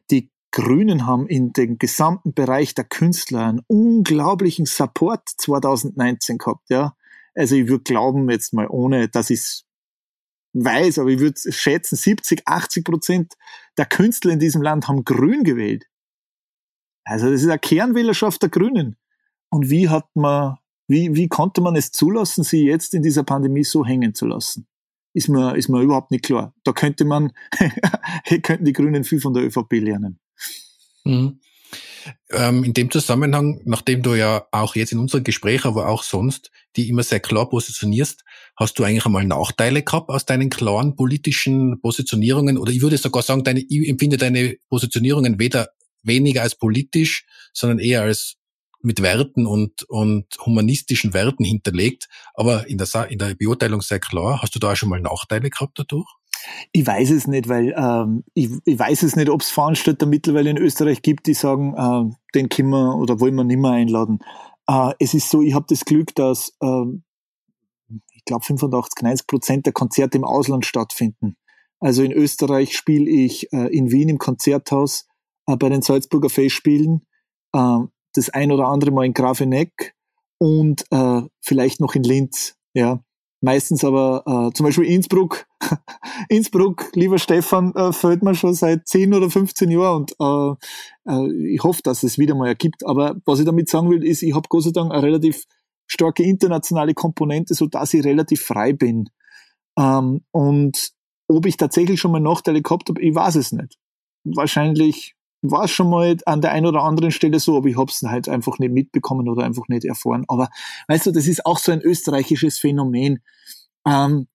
[0.10, 6.96] die Grünen haben in dem gesamten Bereich der Künstler einen unglaublichen Support 2019 gehabt, ja.
[7.36, 9.64] Also ich würde glauben, jetzt mal ohne, dass ich
[10.54, 13.34] weiß, aber ich würde schätzen, 70, 80 Prozent
[13.78, 15.86] der Künstler in diesem Land haben Grün gewählt.
[17.04, 18.98] Also das ist eine Kernwählerschaft der Grünen.
[19.50, 20.58] Und wie hat man,
[20.88, 24.68] wie, wie konnte man es zulassen, sie jetzt in dieser Pandemie so hängen zu lassen?
[25.14, 26.54] Ist mir, ist mir überhaupt nicht klar.
[26.64, 27.32] Da könnte man,
[28.44, 30.20] könnten die Grünen viel von der ÖVP lernen.
[31.04, 31.40] Mhm.
[32.32, 36.52] Ähm, in dem Zusammenhang, nachdem du ja auch jetzt in unserem Gespräch, aber auch sonst,
[36.76, 38.24] die immer sehr klar positionierst,
[38.56, 42.58] hast du eigentlich einmal Nachteile gehabt aus deinen klaren politischen Positionierungen?
[42.58, 45.70] Oder ich würde sogar sagen, deine, ich empfinde deine Positionierungen weder
[46.04, 48.36] weniger als politisch, sondern eher als
[48.82, 54.42] mit Werten und, und humanistischen Werten hinterlegt, aber in der, in der Beurteilung sehr klar.
[54.42, 56.08] Hast du da auch schon mal Nachteile gehabt dadurch?
[56.72, 60.50] Ich weiß es nicht, weil ähm, ich, ich weiß es nicht, ob es Veranstalter mittlerweile
[60.50, 64.20] in Österreich gibt, die sagen, äh, den können wir oder wollen wir nicht mehr einladen.
[64.68, 66.86] Äh, es ist so, ich habe das Glück, dass äh,
[68.14, 71.38] ich glaube 85, 90 Prozent der Konzerte im Ausland stattfinden.
[71.80, 75.08] Also in Österreich spiele ich äh, in Wien im Konzerthaus,
[75.48, 77.06] äh, bei den Salzburger Festspielen,
[77.54, 77.80] äh,
[78.14, 79.96] das ein oder andere Mal in Grafeneck
[80.38, 82.56] und äh, vielleicht noch in Linz.
[82.74, 83.04] Ja,
[83.42, 85.46] meistens aber äh, zum Beispiel Innsbruck.
[86.30, 91.54] Innsbruck, lieber Stefan, äh, fällt mir schon seit 10 oder 15 Jahren und äh, äh,
[91.54, 92.86] ich hoffe, dass es wieder mal ergibt.
[92.86, 95.46] Aber was ich damit sagen will, ist, ich habe Gott sei Dank eine relativ
[95.88, 99.10] starke internationale Komponente, so dass ich relativ frei bin.
[99.78, 100.92] Ähm, und
[101.28, 103.78] ob ich tatsächlich schon mal Nachteile gehabt habe, ich weiß es nicht.
[104.24, 108.02] Wahrscheinlich war schon mal an der einen oder anderen Stelle so, aber ich habe es
[108.02, 110.26] halt einfach nicht mitbekommen oder einfach nicht erfahren.
[110.28, 110.50] Aber
[110.88, 113.20] weißt du, das ist auch so ein österreichisches Phänomen.
[113.88, 114.28] Ähm,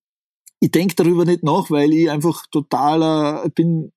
[0.61, 3.93] ich denke darüber nicht nach, weil ich einfach totaler bin,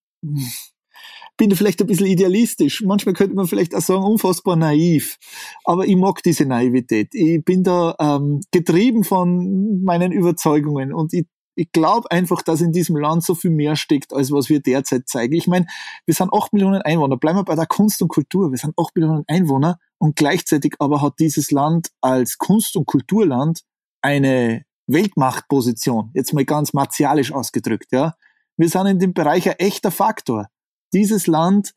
[1.37, 2.83] bin vielleicht ein bisschen idealistisch.
[2.83, 5.17] Manchmal könnte man vielleicht auch sagen, unfassbar naiv.
[5.63, 7.13] Aber ich mag diese Naivität.
[7.13, 11.27] Ich bin da ähm, getrieben von meinen Überzeugungen und ich
[11.57, 15.09] ich glaube einfach, dass in diesem Land so viel mehr steckt, als was wir derzeit
[15.09, 15.33] zeigen.
[15.33, 15.65] Ich meine,
[16.05, 17.17] wir sind acht Millionen Einwohner.
[17.17, 18.51] Bleiben wir bei der Kunst und Kultur.
[18.51, 23.63] Wir sind acht Millionen Einwohner und gleichzeitig aber hat dieses Land als Kunst- und Kulturland
[24.03, 26.11] eine Weltmachtposition.
[26.13, 28.13] Jetzt mal ganz martialisch ausgedrückt, ja.
[28.55, 30.47] Wir sind in dem Bereich ein echter Faktor.
[30.93, 31.73] Dieses Land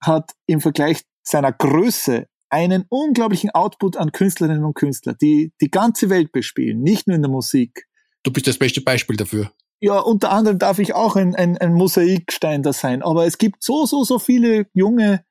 [0.00, 6.10] hat im Vergleich seiner Größe einen unglaublichen Output an Künstlerinnen und Künstlern, die die ganze
[6.10, 7.85] Welt bespielen, nicht nur in der Musik,
[8.26, 9.52] Du bist das beste Beispiel dafür.
[9.78, 13.00] Ja, unter anderem darf ich auch ein, ein, ein Mosaikstein da sein.
[13.02, 15.24] Aber es gibt so, so, so viele junge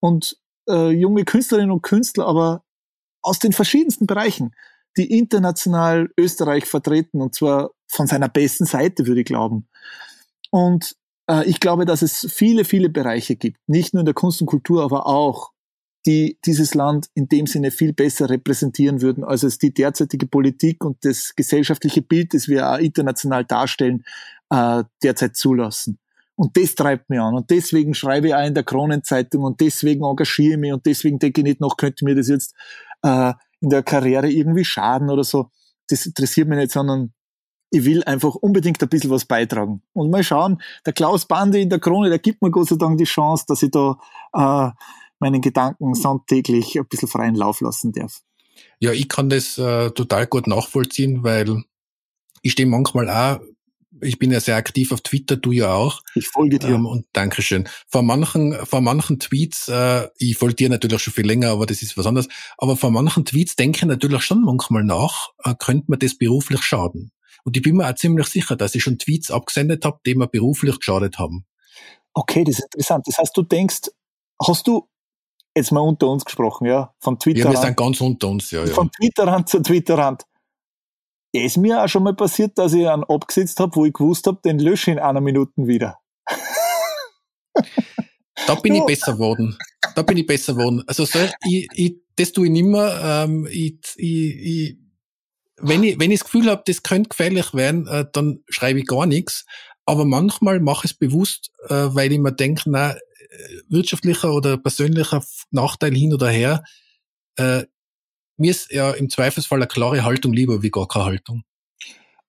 [0.00, 0.36] und
[0.68, 2.62] äh, junge Künstlerinnen und Künstler, aber
[3.22, 4.54] aus den verschiedensten Bereichen,
[4.98, 9.66] die international Österreich vertreten und zwar von seiner besten Seite, würde ich glauben.
[10.50, 10.94] Und
[11.26, 14.46] äh, ich glaube, dass es viele, viele Bereiche gibt, nicht nur in der Kunst und
[14.46, 15.51] Kultur, aber auch
[16.06, 20.84] die dieses Land in dem Sinne viel besser repräsentieren würden, als es die derzeitige Politik
[20.84, 24.04] und das gesellschaftliche Bild, das wir auch international darstellen,
[24.50, 25.98] äh, derzeit zulassen.
[26.34, 27.34] Und das treibt mich an.
[27.34, 31.18] Und deswegen schreibe ich auch in der Kronenzeitung und deswegen engagiere ich mich und deswegen
[31.18, 32.54] denke ich nicht noch, könnte mir das jetzt
[33.02, 35.50] äh, in der Karriere irgendwie schaden oder so.
[35.88, 37.12] Das interessiert mich nicht, sondern
[37.70, 39.82] ich will einfach unbedingt ein bisschen was beitragen.
[39.94, 42.98] Und mal schauen, der Klaus Bande in der Krone, der gibt mir Gott sei Dank
[42.98, 43.98] die Chance, dass ich da
[44.34, 44.70] äh,
[45.22, 48.20] meinen Gedanken sonntäglich ein bisschen freien Lauf lassen darf.
[48.78, 51.62] Ja, ich kann das äh, total gut nachvollziehen, weil
[52.42, 53.40] ich stehe manchmal auch,
[54.00, 56.02] ich bin ja sehr aktiv auf Twitter, du ja auch.
[56.14, 56.70] Ich folge dir.
[56.70, 57.68] Ähm, und Dankeschön.
[57.88, 61.82] Vor manchen, vor manchen Tweets, äh, ich folge dir natürlich schon viel länger, aber das
[61.82, 65.84] ist was anderes, aber vor manchen Tweets denke ich natürlich schon manchmal nach, äh, könnte
[65.88, 67.12] man das beruflich schaden.
[67.44, 70.28] Und ich bin mir auch ziemlich sicher, dass ich schon Tweets abgesendet habe, die mir
[70.28, 71.44] beruflich geschadet haben.
[72.14, 73.06] Okay, das ist interessant.
[73.06, 73.90] Das heißt, du denkst,
[74.46, 74.88] hast du
[75.56, 77.40] jetzt mal unter uns gesprochen, ja, von Twitter.
[77.40, 78.72] Ja, wir sind ganz unter uns, ja, ja.
[78.72, 80.24] Von Twitterrand zu Twitterrand.
[81.32, 84.40] Ist mir auch schon mal passiert, dass ich einen abgesetzt habe, wo ich gewusst habe,
[84.44, 85.98] den lösche ich in einer Minute wieder.
[88.46, 89.56] Da bin ich besser geworden.
[89.94, 90.82] Da bin ich besser geworden.
[90.86, 93.00] Also so, ich, ich, das tue ich nicht mehr.
[93.02, 94.78] Ähm, ich, ich, ich,
[95.58, 98.86] wenn ich, wenn ich das Gefühl habe, das könnte gefährlich werden, äh, dann schreibe ich
[98.86, 99.44] gar nichts.
[99.84, 102.94] Aber manchmal mache ich es bewusst, äh, weil ich mir denke, na,
[103.68, 106.64] wirtschaftlicher oder persönlicher Nachteil hin oder her.
[107.36, 107.64] Äh,
[108.36, 111.44] mir ist ja im Zweifelsfall eine klare Haltung lieber wie gar keine Haltung.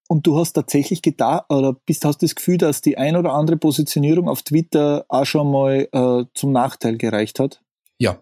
[0.07, 3.57] Und du hast tatsächlich gedacht, oder bist, hast das Gefühl, dass die ein oder andere
[3.57, 7.61] Positionierung auf Twitter auch schon mal äh, zum Nachteil gereicht hat?
[7.97, 8.21] Ja.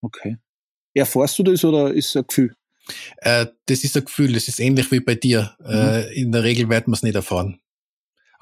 [0.00, 0.38] Okay.
[0.94, 2.54] Erfährst du das oder ist es ein Gefühl?
[3.18, 5.54] Äh, das ist ein Gefühl, das ist ähnlich wie bei dir.
[5.60, 5.66] Mhm.
[5.66, 7.60] Äh, in der Regel wird man es nicht erfahren.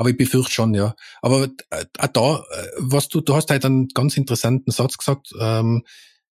[0.03, 0.97] Aber ich befürchte schon, ja.
[1.21, 5.29] Aber äh, auch da, äh, was du, du hast halt einen ganz interessanten Satz gesagt.
[5.39, 5.85] Ähm,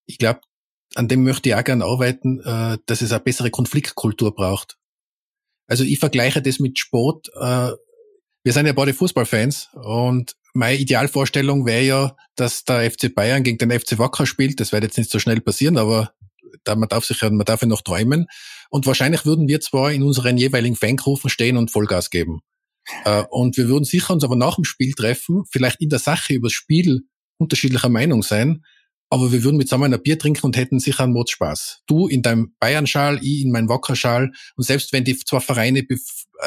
[0.06, 0.42] ich glaube,
[0.96, 4.78] an dem möchte ich auch gerne arbeiten, äh, dass es eine bessere Konfliktkultur braucht.
[5.68, 7.30] Also ich vergleiche das mit Sport.
[7.34, 7.72] Äh,
[8.44, 13.58] wir sind ja beide Fußballfans und meine Idealvorstellung wäre ja, dass der FC Bayern gegen
[13.58, 14.60] den FC Wacker spielt.
[14.60, 16.12] Das wird jetzt nicht so schnell passieren, aber
[16.66, 18.28] da, man darf sich ja, man darf ja noch träumen.
[18.70, 22.42] Und wahrscheinlich würden wir zwar in unseren jeweiligen Fangrufen stehen und Vollgas geben.
[23.06, 26.34] Äh, und wir würden sicher uns aber nach dem Spiel treffen, vielleicht in der Sache
[26.34, 27.02] über das Spiel
[27.38, 28.64] unterschiedlicher Meinung sein,
[29.10, 31.82] aber wir würden mit zusammen ein Bier trinken und hätten sicher einen Mordspaß.
[31.86, 35.98] Du in deinem Bayern-Schal, ich in meinem Wacker-Schal und selbst wenn die zwei Vereine äh,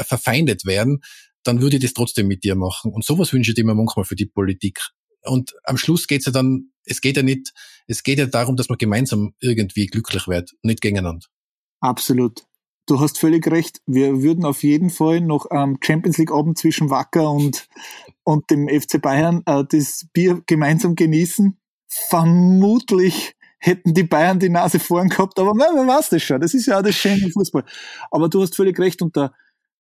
[0.05, 1.01] verfeindet werden,
[1.43, 2.93] dann würde ich das trotzdem mit dir machen.
[2.93, 4.81] Und sowas wünsche ich mir manchmal für die Politik.
[5.25, 7.53] Und am Schluss geht's ja dann, es geht ja nicht,
[7.87, 11.27] es geht ja darum, dass man gemeinsam irgendwie glücklich wird, nicht gegeneinander.
[11.81, 12.45] Absolut
[12.87, 13.81] du hast völlig recht.
[13.87, 17.69] Wir würden auf jeden Fall noch am Champions League Abend zwischen Wacker und,
[18.25, 21.59] und dem FC Bayern äh, das Bier gemeinsam genießen.
[21.89, 26.41] Vermutlich hätten die Bayern die Nase vorn gehabt, aber man, man weiß das schon.
[26.41, 27.65] Das ist ja auch das Schöne im Fußball.
[28.11, 29.01] Aber du hast völlig recht.
[29.01, 29.33] Und der,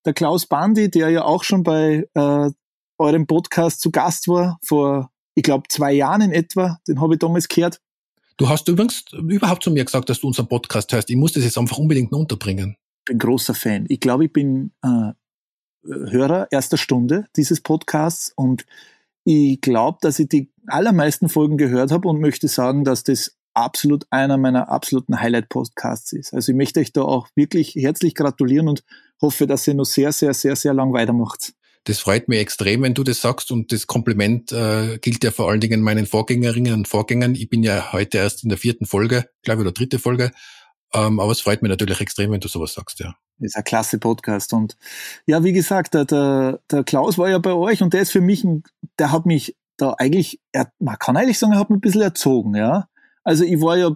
[0.04, 2.50] der Klaus Bandi, der ja auch schon bei äh,
[2.98, 7.18] eurem Podcast zu Gast war, vor ich glaube, zwei Jahren in etwa, den habe ich
[7.18, 7.80] damals gehört.
[8.36, 11.10] Du hast übrigens überhaupt zu mir gesagt, dass du unseren Podcast hörst.
[11.10, 12.76] Ich muss das jetzt einfach unbedingt noch unterbringen.
[13.04, 13.86] Bin großer Fan.
[13.88, 15.12] Ich glaube, ich bin äh,
[15.86, 18.64] Hörer erster Stunde dieses Podcasts und
[19.24, 24.06] ich glaube, dass ich die allermeisten Folgen gehört habe und möchte sagen, dass das absolut
[24.10, 26.34] einer meiner absoluten Highlight-Podcasts ist.
[26.34, 28.84] Also ich möchte euch da auch wirklich herzlich gratulieren und
[29.22, 31.52] hoffe, dass ihr noch sehr, sehr, sehr, sehr lang weitermacht.
[31.84, 35.50] Das freut mich extrem, wenn du das sagst und das Kompliment äh, gilt ja vor
[35.50, 37.34] allen Dingen meinen Vorgängerinnen und Vorgängern.
[37.34, 40.30] Ich bin ja heute erst in der vierten Folge, glaube ich, oder dritte Folge.
[40.94, 43.14] Ähm, aber es freut mich natürlich extrem, wenn du sowas sagst, ja.
[43.40, 44.52] Ist ein klasse Podcast.
[44.52, 44.76] Und
[45.26, 48.20] ja, wie gesagt, der, der, der Klaus war ja bei euch und der ist für
[48.20, 48.62] mich, ein,
[48.98, 52.02] der hat mich da eigentlich, er, man kann eigentlich sagen, er hat mich ein bisschen
[52.02, 52.88] erzogen, ja.
[53.24, 53.90] Also ich war ja,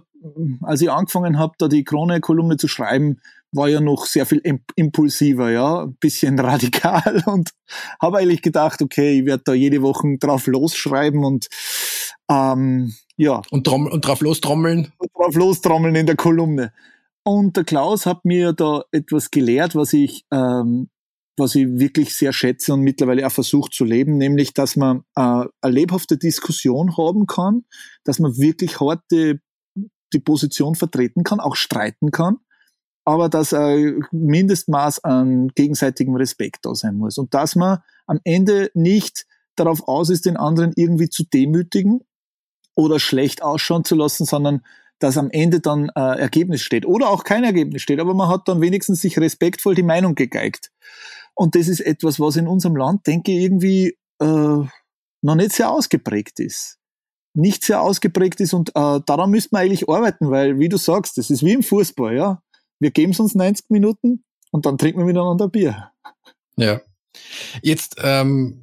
[0.63, 3.21] als ich angefangen habe, da die Krone-Kolumne zu schreiben,
[3.51, 4.41] war ja noch sehr viel
[4.75, 7.51] impulsiver, ja, ein bisschen radikal und
[8.01, 11.47] habe eigentlich gedacht, okay, ich werde da jede Woche drauf losschreiben und
[12.29, 13.41] ähm, ja.
[13.49, 14.93] Und, trommel, und drauf lostrommeln?
[14.97, 16.71] Und drauf lostrommeln in der Kolumne.
[17.23, 20.89] Und der Klaus hat mir da etwas gelehrt, was ich, ähm,
[21.37, 25.21] was ich wirklich sehr schätze und mittlerweile auch versucht zu leben, nämlich, dass man äh,
[25.21, 27.65] eine lebhafte Diskussion haben kann,
[28.03, 29.41] dass man wirklich harte
[30.13, 32.37] die Position vertreten kann, auch streiten kann
[33.09, 38.69] aber dass ein Mindestmaß an gegenseitigem Respekt da sein muss und dass man am Ende
[38.75, 42.01] nicht darauf aus ist, den anderen irgendwie zu demütigen
[42.75, 44.61] oder schlecht ausschauen zu lassen, sondern
[44.99, 48.47] dass am Ende dann äh, Ergebnis steht oder auch kein Ergebnis steht, aber man hat
[48.47, 50.69] dann wenigstens sich respektvoll die Meinung gegeigt.
[51.33, 54.67] Und das ist etwas, was in unserem Land, denke ich, irgendwie äh,
[55.21, 56.77] noch nicht sehr ausgeprägt ist.
[57.33, 61.17] Nicht sehr ausgeprägt ist und äh, daran müsste man eigentlich arbeiten, weil, wie du sagst,
[61.17, 62.43] das ist wie im Fußball, ja
[62.79, 65.91] wir geben es uns 90 Minuten und dann trinken wir miteinander Bier.
[66.55, 66.81] Ja.
[67.61, 68.61] Jetzt ähm,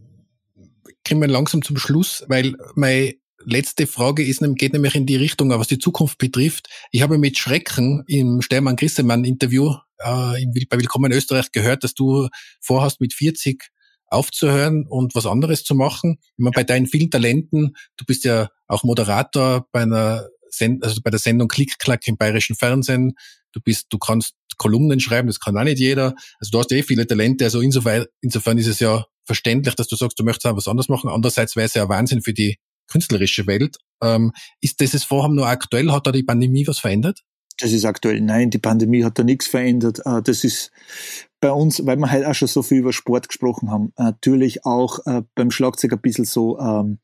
[1.06, 3.14] kommen wir langsam zum Schluss, weil meine
[3.44, 6.68] letzte Frage ist, geht nämlich in die Richtung, was die Zukunft betrifft.
[6.90, 11.94] Ich habe mit Schrecken im Stermann Grissemann Interview äh, bei Willkommen in Österreich gehört, dass
[11.94, 12.28] du
[12.60, 13.62] vorhast mit 40
[14.08, 16.18] aufzuhören und was anderes zu machen.
[16.20, 20.26] Ich meine, bei deinen vielen Talenten, du bist ja auch Moderator bei einer
[20.60, 23.14] Also bei der Sendung Klick-Klack im bayerischen Fernsehen.
[23.52, 26.14] Du bist, du kannst Kolumnen schreiben, das kann auch nicht jeder.
[26.40, 29.96] Also du hast eh viele Talente, also insofern, insofern ist es ja verständlich, dass du
[29.96, 31.10] sagst, du möchtest auch was anderes machen.
[31.10, 33.76] Andererseits wäre es ja Wahnsinn für die künstlerische Welt.
[34.02, 35.90] Ähm, ist dieses Vorhaben nur aktuell?
[35.90, 37.22] Hat da die Pandemie was verändert?
[37.58, 38.20] Das ist aktuell.
[38.20, 40.00] Nein, die Pandemie hat da nichts verändert.
[40.04, 40.70] Äh, das ist
[41.40, 45.00] bei uns, weil wir halt auch schon so viel über Sport gesprochen haben, natürlich auch
[45.06, 46.98] äh, beim Schlagzeug ein bisschen so, ähm,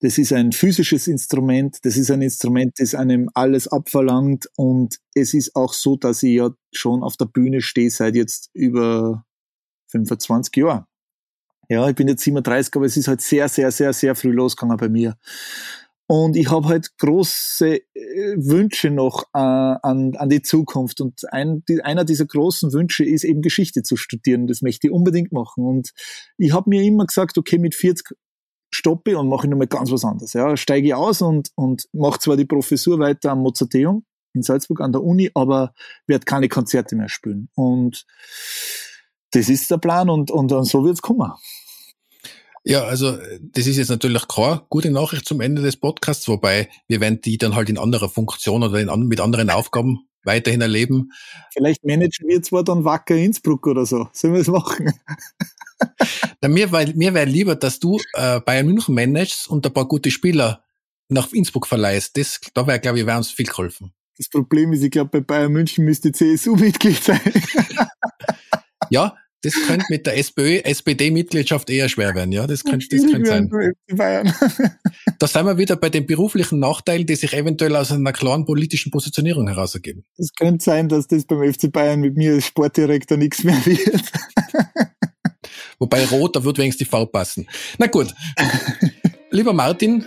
[0.00, 5.34] das ist ein physisches Instrument, das ist ein Instrument, das einem alles abverlangt und es
[5.34, 9.24] ist auch so, dass ich ja schon auf der Bühne stehe seit jetzt über
[9.88, 10.86] 25 Jahren.
[11.68, 14.76] Ja, ich bin jetzt 37, aber es ist halt sehr, sehr, sehr, sehr früh losgegangen
[14.76, 15.16] bei mir.
[16.08, 21.00] Und ich habe halt große äh, Wünsche noch äh, an, an die Zukunft.
[21.00, 24.48] Und ein, die, einer dieser großen Wünsche ist eben Geschichte zu studieren.
[24.48, 25.64] Das möchte ich unbedingt machen.
[25.64, 25.92] Und
[26.36, 28.16] ich habe mir immer gesagt, okay, mit 40
[28.70, 30.32] stoppe und mache nochmal ganz was anderes.
[30.32, 34.80] Ja, steige ich aus und, und mache zwar die Professur weiter am Mozarteum in Salzburg
[34.80, 35.74] an der Uni, aber
[36.06, 37.48] werde keine Konzerte mehr spielen.
[37.54, 38.06] Und
[39.32, 41.32] das ist der Plan und, und, und so wird's kommen.
[42.62, 47.00] Ja, also das ist jetzt natürlich klar, gute Nachricht zum Ende des Podcasts, wobei wir
[47.00, 51.10] werden die dann halt in anderer Funktion oder in, mit anderen Aufgaben weiterhin erleben.
[51.52, 54.08] Vielleicht managen wir zwar dann Wacker Innsbruck oder so.
[54.12, 54.92] Sollen wir es machen?
[56.40, 59.88] Na, mir wäre mir wär lieber, dass du äh, Bayern München managst und ein paar
[59.88, 60.64] gute Spieler
[61.08, 62.16] nach Innsbruck verleihst.
[62.16, 63.92] Das, da wäre, glaube ich, wäre uns viel geholfen.
[64.16, 67.20] Das Problem ist, ich glaube, bei Bayern München müsste CSU Mitglied sein.
[68.90, 72.46] ja, das könnte mit der SPÖ, SPD-Mitgliedschaft eher schwer werden, ja.
[72.46, 73.48] Das könnte, das könnte
[73.96, 74.34] sein.
[75.18, 78.90] da sind wir wieder bei den beruflichen Nachteilen, die sich eventuell aus einer klaren politischen
[78.90, 80.04] Positionierung heraus ergeben.
[80.18, 84.02] Es könnte sein, dass das beim FC Bayern mit mir als Sportdirektor nichts mehr wird.
[85.78, 87.48] Wobei rot, da wird wenigstens die V passen.
[87.78, 88.14] Na gut.
[89.30, 90.04] Lieber Martin,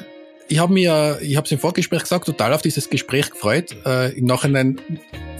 [0.47, 3.75] ich habe mir, ich habe es im Vorgespräch gesagt, total auf dieses Gespräch gefreut.
[3.85, 4.79] Äh, Im Nachhinein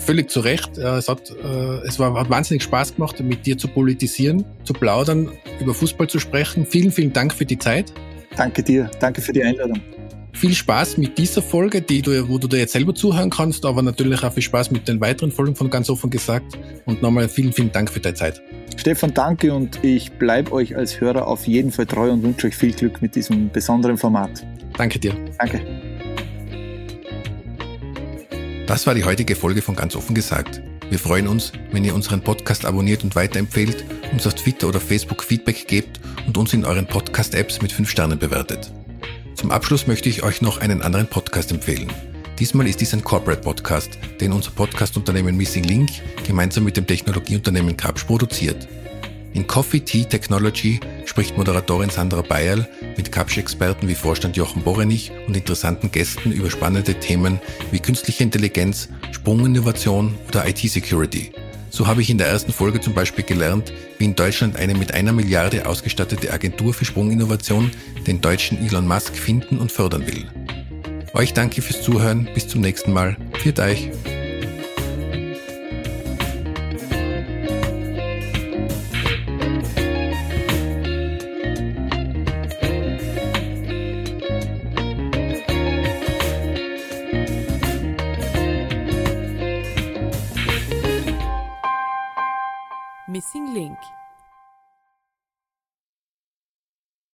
[0.04, 0.78] völlig zu Recht.
[0.78, 4.72] Äh, es hat, äh, es war, hat wahnsinnig Spaß gemacht, mit dir zu politisieren, zu
[4.72, 5.30] plaudern,
[5.60, 6.66] über Fußball zu sprechen.
[6.66, 7.92] Vielen, vielen Dank für die Zeit.
[8.36, 8.90] Danke dir.
[9.00, 9.80] Danke für die Einladung.
[10.32, 13.82] Viel Spaß mit dieser Folge, die du, wo du dir jetzt selber zuhören kannst, aber
[13.82, 16.58] natürlich auch viel Spaß mit den weiteren Folgen von ganz offen gesagt.
[16.86, 18.42] Und nochmal vielen, vielen Dank für deine Zeit.
[18.76, 22.56] Stefan, danke und ich bleibe euch als Hörer auf jeden Fall treu und wünsche euch
[22.56, 24.44] viel Glück mit diesem besonderen Format.
[24.76, 25.14] Danke dir.
[25.38, 25.60] Danke.
[28.66, 30.62] Das war die heutige Folge von Ganz offen gesagt.
[30.88, 35.22] Wir freuen uns, wenn ihr unseren Podcast abonniert und weiterempfehlt, uns auf Twitter oder Facebook
[35.22, 38.72] Feedback gebt und uns in euren Podcast-Apps mit 5 Sternen bewertet.
[39.34, 41.92] Zum Abschluss möchte ich euch noch einen anderen Podcast empfehlen.
[42.38, 45.90] Diesmal ist dies ein Corporate Podcast, den unser Podcast-Unternehmen Missing Link
[46.26, 48.66] gemeinsam mit dem Technologieunternehmen Kapsch produziert.
[49.34, 55.36] In Coffee Tea Technology spricht Moderatorin Sandra Bayerl mit Kapsch-Experten wie Vorstand Jochen Borenich und
[55.36, 57.40] interessanten Gästen über spannende Themen
[57.72, 61.32] wie künstliche Intelligenz, Sprunginnovation oder IT-Security.
[61.68, 64.94] So habe ich in der ersten Folge zum Beispiel gelernt, wie in Deutschland eine mit
[64.94, 67.72] einer Milliarde ausgestattete Agentur für Sprunginnovation
[68.06, 70.28] den deutschen Elon Musk finden und fördern will.
[71.12, 73.16] Euch danke fürs Zuhören, bis zum nächsten Mal.
[73.40, 73.90] Viert euch!